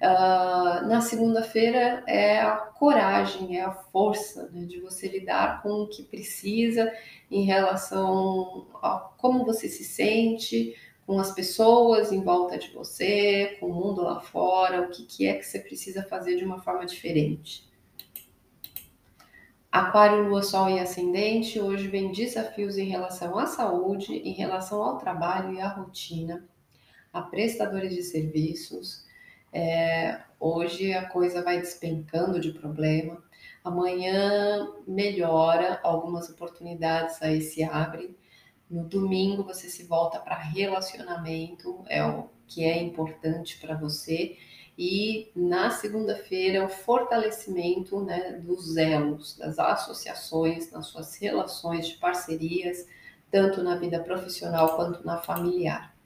Uh, 0.00 0.86
na 0.86 1.00
segunda-feira 1.00 2.04
é 2.06 2.40
a 2.40 2.56
coragem, 2.56 3.58
é 3.58 3.64
a 3.64 3.72
força 3.72 4.48
né, 4.52 4.64
de 4.64 4.78
você 4.80 5.08
lidar 5.08 5.60
com 5.60 5.70
o 5.70 5.88
que 5.88 6.04
precisa 6.04 6.92
em 7.28 7.44
relação 7.44 8.68
a 8.80 9.10
como 9.16 9.44
você 9.44 9.68
se 9.68 9.82
sente, 9.82 10.76
com 11.04 11.18
as 11.18 11.32
pessoas 11.32 12.12
em 12.12 12.22
volta 12.22 12.56
de 12.56 12.70
você, 12.70 13.56
com 13.58 13.66
o 13.66 13.74
mundo 13.74 14.02
lá 14.02 14.20
fora, 14.20 14.82
o 14.82 14.90
que, 14.90 15.04
que 15.04 15.26
é 15.26 15.34
que 15.34 15.42
você 15.42 15.58
precisa 15.58 16.04
fazer 16.04 16.36
de 16.36 16.44
uma 16.44 16.60
forma 16.60 16.86
diferente. 16.86 17.66
Aquário, 19.72 20.28
Lua, 20.28 20.42
Sol 20.42 20.70
e 20.70 20.78
Ascendente, 20.78 21.58
hoje 21.58 21.88
vem 21.88 22.12
desafios 22.12 22.78
em 22.78 22.88
relação 22.88 23.38
à 23.38 23.46
saúde, 23.46 24.14
em 24.14 24.32
relação 24.32 24.82
ao 24.82 24.96
trabalho 24.96 25.54
e 25.54 25.60
à 25.60 25.68
rotina, 25.68 26.48
a 27.12 27.20
prestadores 27.20 27.94
de 27.94 28.02
serviços, 28.02 29.07
é, 29.52 30.20
hoje 30.38 30.92
a 30.92 31.08
coisa 31.08 31.42
vai 31.42 31.58
despencando 31.58 32.40
de 32.40 32.52
problema. 32.52 33.22
Amanhã 33.64 34.68
melhora, 34.86 35.80
algumas 35.82 36.28
oportunidades 36.30 37.20
aí 37.22 37.40
se 37.40 37.62
abrem. 37.62 38.16
No 38.70 38.84
domingo 38.84 39.42
você 39.44 39.68
se 39.68 39.84
volta 39.84 40.18
para 40.18 40.36
relacionamento, 40.36 41.82
é 41.88 42.04
o 42.04 42.28
que 42.46 42.64
é 42.64 42.80
importante 42.82 43.58
para 43.58 43.76
você. 43.76 44.36
E 44.76 45.32
na 45.34 45.70
segunda-feira, 45.70 46.64
o 46.64 46.68
fortalecimento 46.68 48.00
né, 48.00 48.32
dos 48.34 48.76
elos, 48.76 49.36
das 49.36 49.58
associações, 49.58 50.70
nas 50.70 50.86
suas 50.86 51.16
relações 51.16 51.88
de 51.88 51.94
parcerias, 51.96 52.86
tanto 53.30 53.62
na 53.62 53.76
vida 53.76 54.00
profissional 54.00 54.76
quanto 54.76 55.04
na 55.04 55.18
familiar. 55.18 55.97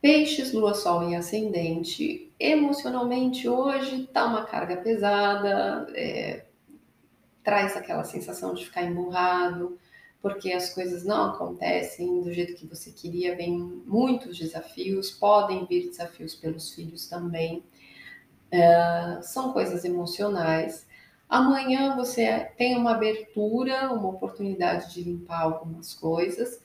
Peixes, 0.00 0.52
lua, 0.54 0.72
sol 0.72 1.10
e 1.10 1.14
ascendente. 1.14 2.32
Emocionalmente, 2.40 3.46
hoje 3.46 4.06
tá 4.06 4.24
uma 4.24 4.46
carga 4.46 4.78
pesada, 4.78 5.86
é, 5.94 6.46
traz 7.44 7.76
aquela 7.76 8.02
sensação 8.02 8.54
de 8.54 8.64
ficar 8.64 8.82
emburrado, 8.82 9.78
porque 10.22 10.52
as 10.52 10.72
coisas 10.72 11.04
não 11.04 11.30
acontecem 11.30 12.22
do 12.22 12.32
jeito 12.32 12.54
que 12.54 12.66
você 12.66 12.90
queria, 12.90 13.36
vem 13.36 13.58
muitos 13.58 14.38
desafios, 14.38 15.10
podem 15.10 15.66
vir 15.66 15.90
desafios 15.90 16.34
pelos 16.34 16.72
filhos 16.74 17.06
também. 17.06 17.62
É, 18.50 19.20
são 19.22 19.52
coisas 19.52 19.84
emocionais. 19.84 20.86
Amanhã 21.28 21.94
você 21.94 22.50
tem 22.56 22.74
uma 22.74 22.92
abertura, 22.92 23.92
uma 23.92 24.08
oportunidade 24.08 24.94
de 24.94 25.02
limpar 25.02 25.42
algumas 25.42 25.92
coisas. 25.92 26.60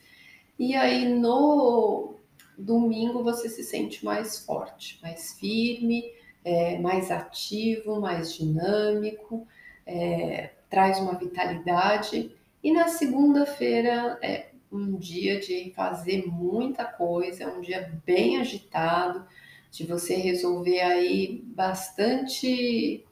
E 0.58 0.74
aí 0.74 1.08
no 1.08 2.15
Domingo 2.58 3.24
você 3.24 3.50
se 3.50 3.64
sente 3.64 4.04
mais 4.04 4.40
forte, 4.40 5.00
mais 5.02 5.34
firme, 5.34 6.04
é, 6.44 6.78
mais 6.80 7.12
ativo, 7.12 8.00
mais 8.00 8.34
dinâmico, 8.34 9.48
é, 9.86 10.52
traz 10.70 11.00
uma 11.00 11.14
vitalidade. 11.16 12.32
E 12.64 12.72
na 12.72 12.88
segunda-feira 12.88 14.18
é 14.22 14.50
um 14.72 14.96
dia 14.96 15.40
de 15.40 15.72
fazer 15.76 16.26
muita 16.28 16.86
coisa, 16.86 17.44
é 17.44 17.48
um 17.48 17.62
dia 17.62 17.92
bem 18.06 18.38
agitado, 18.38 19.26
de 19.72 19.86
você 19.86 20.16
resolver 20.16 20.82
aí 20.82 21.42
bastante, 21.46 23.06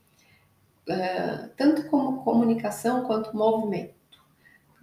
é, 0.88 1.50
tanto 1.58 1.88
como 1.88 2.24
comunicação 2.24 3.04
quanto 3.04 3.36
movimento 3.36 4.03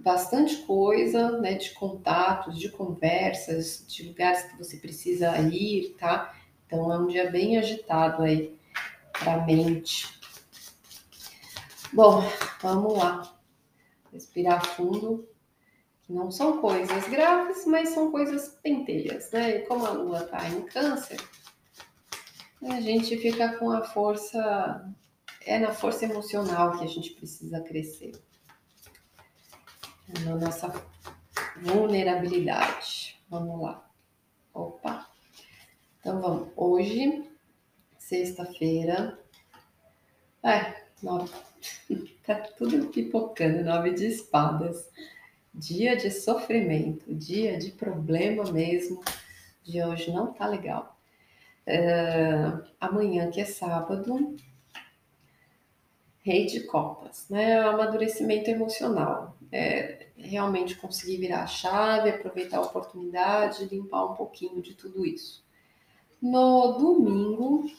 bastante 0.01 0.57
coisa, 0.63 1.39
né, 1.41 1.55
de 1.55 1.71
contatos, 1.71 2.59
de 2.59 2.71
conversas, 2.71 3.85
de 3.87 4.09
lugares 4.09 4.43
que 4.45 4.57
você 4.57 4.79
precisa 4.79 5.39
ir, 5.39 5.95
tá? 5.99 6.35
Então 6.67 6.91
é 6.93 6.99
um 6.99 7.07
dia 7.07 7.31
bem 7.31 7.59
agitado 7.59 8.23
aí 8.23 8.59
para 9.13 9.35
a 9.35 9.47
mente. 9.47 10.09
Bom, 11.93 12.23
vamos 12.63 12.97
lá. 12.97 13.37
Respirar 14.13 14.65
fundo, 14.65 15.29
não 16.09 16.31
são 16.31 16.59
coisas 16.59 17.07
graves, 17.09 17.67
mas 17.67 17.91
são 17.91 18.11
coisas 18.11 18.59
pentelhas, 18.63 19.31
né? 19.31 19.57
E 19.57 19.67
como 19.67 19.85
a 19.87 19.91
lua 19.91 20.23
tá 20.23 20.49
em 20.49 20.63
câncer, 20.63 21.21
a 22.63 22.81
gente 22.81 23.17
fica 23.19 23.59
com 23.59 23.71
a 23.71 23.85
força, 23.85 24.91
é 25.45 25.59
na 25.59 25.73
força 25.73 26.07
emocional 26.07 26.79
que 26.79 26.85
a 26.85 26.89
gente 26.89 27.11
precisa 27.11 27.61
crescer 27.61 28.13
na 30.25 30.37
nossa 30.37 30.73
vulnerabilidade. 31.63 33.19
Vamos 33.29 33.61
lá. 33.61 33.89
Opa. 34.53 35.09
Então 36.01 36.21
vamos. 36.21 36.49
Hoje, 36.57 37.25
sexta-feira. 37.99 39.19
Ai, 40.43 40.77
nove. 41.03 41.33
tá 42.27 42.35
tudo 42.57 42.89
pipocando. 42.89 43.65
Nove 43.65 43.95
de 43.95 44.07
espadas. 44.07 44.89
Dia 45.53 45.97
de 45.97 46.11
sofrimento, 46.11 47.13
dia 47.15 47.59
de 47.59 47.73
problema 47.73 48.51
mesmo. 48.51 49.03
De 49.63 49.83
hoje 49.83 50.13
não 50.13 50.33
tá 50.33 50.47
legal. 50.47 50.97
Uh, 51.67 52.65
amanhã, 52.81 53.31
que 53.31 53.41
é 53.41 53.45
sábado, 53.45 54.37
Rei 56.23 56.47
de 56.47 56.61
Copas, 56.61 57.29
né? 57.29 57.61
Amadurecimento 57.61 58.51
emocional. 58.51 59.37
É 59.53 60.00
realmente 60.23 60.77
conseguir 60.77 61.19
virar 61.19 61.43
a 61.43 61.47
chave, 61.47 62.11
aproveitar 62.11 62.59
a 62.59 62.63
oportunidade, 62.63 63.65
limpar 63.67 64.05
um 64.05 64.15
pouquinho 64.15 64.61
de 64.61 64.75
tudo 64.75 65.07
isso. 65.07 65.45
No 66.21 66.73
domingo, 66.73 67.71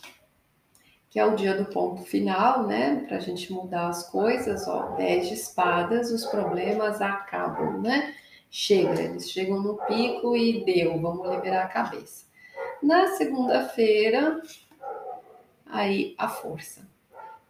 que 1.09 1.19
é 1.19 1.25
o 1.25 1.35
dia 1.35 1.53
do 1.53 1.65
ponto 1.65 2.03
final, 2.03 2.65
né? 2.65 3.03
Para 3.07 3.17
a 3.17 3.19
gente 3.19 3.51
mudar 3.51 3.89
as 3.89 4.09
coisas, 4.09 4.67
ó, 4.67 4.95
10 4.95 5.27
de 5.27 5.33
espadas, 5.33 6.09
os 6.09 6.25
problemas 6.25 7.01
acabam, 7.01 7.81
né? 7.81 8.15
Chega, 8.49 9.01
eles 9.01 9.29
chegam 9.29 9.61
no 9.61 9.77
pico 9.85 10.35
e 10.35 10.63
deu, 10.63 10.99
vamos 10.99 11.29
liberar 11.29 11.65
a 11.65 11.67
cabeça. 11.67 12.25
Na 12.81 13.07
segunda-feira, 13.09 14.41
aí 15.65 16.15
a 16.17 16.27
força. 16.27 16.89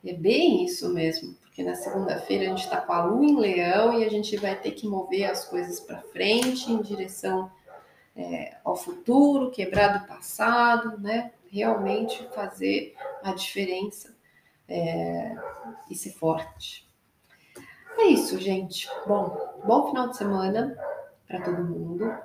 É 0.03 0.13
bem 0.13 0.65
isso 0.65 0.91
mesmo, 0.93 1.35
porque 1.51 1.63
na 1.63 1.75
segunda-feira 1.75 2.45
a 2.45 2.47
gente 2.47 2.63
está 2.63 2.79
com 2.79 2.93
a 2.93 3.03
lua 3.03 3.25
em 3.25 3.37
leão 3.37 3.99
e 3.99 4.05
a 4.05 4.09
gente 4.09 4.37
vai 4.37 4.55
ter 4.55 4.71
que 4.71 4.87
mover 4.87 5.29
as 5.29 5.43
coisas 5.43 5.81
para 5.81 6.01
frente 6.01 6.71
em 6.71 6.81
direção 6.81 7.51
é, 8.15 8.55
ao 8.63 8.77
futuro, 8.77 9.51
quebrar 9.51 9.99
do 9.99 10.07
passado, 10.07 10.97
né? 10.97 11.33
Realmente 11.51 12.25
fazer 12.33 12.95
a 13.21 13.33
diferença 13.33 14.15
é, 14.65 15.35
e 15.89 15.95
ser 15.95 16.11
forte. 16.11 16.87
É 17.97 18.05
isso, 18.05 18.39
gente. 18.39 18.89
Bom, 19.05 19.61
bom 19.65 19.89
final 19.89 20.07
de 20.07 20.15
semana 20.15 20.77
para 21.27 21.41
todo 21.41 21.65
mundo. 21.65 22.17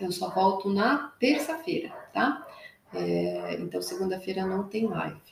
Eu 0.00 0.10
só 0.10 0.30
volto 0.30 0.68
na 0.68 1.12
terça-feira, 1.20 1.90
tá? 2.12 2.44
É, 2.92 3.54
então, 3.60 3.80
segunda-feira 3.80 4.44
não 4.44 4.64
tem 4.64 4.88
live. 4.88 5.22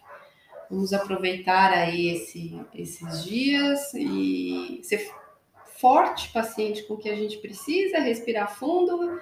Vamos 0.73 0.95
aproveitar 0.95 1.71
aí 1.71 2.09
esse, 2.09 2.59
esses 2.75 3.25
dias 3.27 3.93
e 3.93 4.81
ser 4.83 5.13
forte, 5.77 6.33
paciente 6.33 6.85
com 6.85 6.95
o 6.95 6.97
que 6.97 7.11
a 7.11 7.15
gente 7.15 7.37
precisa, 7.37 7.99
respirar 7.99 8.57
fundo, 8.57 9.21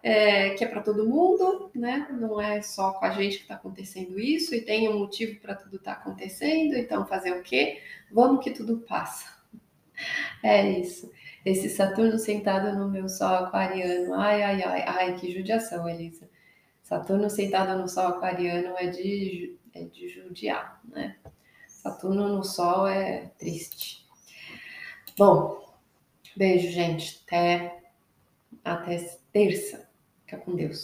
é, 0.00 0.50
que 0.50 0.62
é 0.62 0.68
para 0.68 0.80
todo 0.80 1.08
mundo, 1.08 1.72
né? 1.74 2.06
Não 2.12 2.40
é 2.40 2.62
só 2.62 2.92
com 2.92 3.04
a 3.04 3.10
gente 3.10 3.38
que 3.38 3.42
está 3.42 3.56
acontecendo 3.56 4.20
isso 4.20 4.54
e 4.54 4.60
tem 4.60 4.88
um 4.88 5.00
motivo 5.00 5.40
para 5.40 5.56
tudo 5.56 5.74
estar 5.74 5.96
tá 5.96 6.00
acontecendo. 6.02 6.76
Então, 6.76 7.04
fazer 7.04 7.32
o 7.32 7.42
quê? 7.42 7.80
Vamos 8.12 8.44
que 8.44 8.52
tudo 8.52 8.78
passa. 8.78 9.26
É 10.42 10.68
isso. 10.68 11.12
Esse 11.44 11.68
Saturno 11.68 12.18
sentado 12.18 12.76
no 12.76 12.88
meu 12.88 13.08
sol 13.08 13.44
aquariano. 13.44 14.14
Ai, 14.14 14.42
ai, 14.42 14.62
ai, 14.62 14.84
ai, 14.86 15.16
que 15.16 15.32
judiação, 15.32 15.88
Elisa. 15.88 16.28
Saturno 16.82 17.28
sentado 17.30 17.76
no 17.80 17.88
sol 17.88 18.08
aquariano 18.08 18.74
é 18.76 18.88
de 18.88 19.56
é 19.74 19.84
de 19.84 20.08
judiar, 20.08 20.80
né? 20.84 21.16
Saturno 21.68 22.28
no 22.28 22.44
Sol 22.44 22.86
é 22.86 23.26
triste. 23.38 24.06
Bom, 25.18 25.74
beijo, 26.36 26.70
gente. 26.70 27.22
Até, 27.26 27.82
até 28.64 28.98
terça. 29.32 29.88
Fica 30.24 30.38
com 30.38 30.54
Deus. 30.54 30.80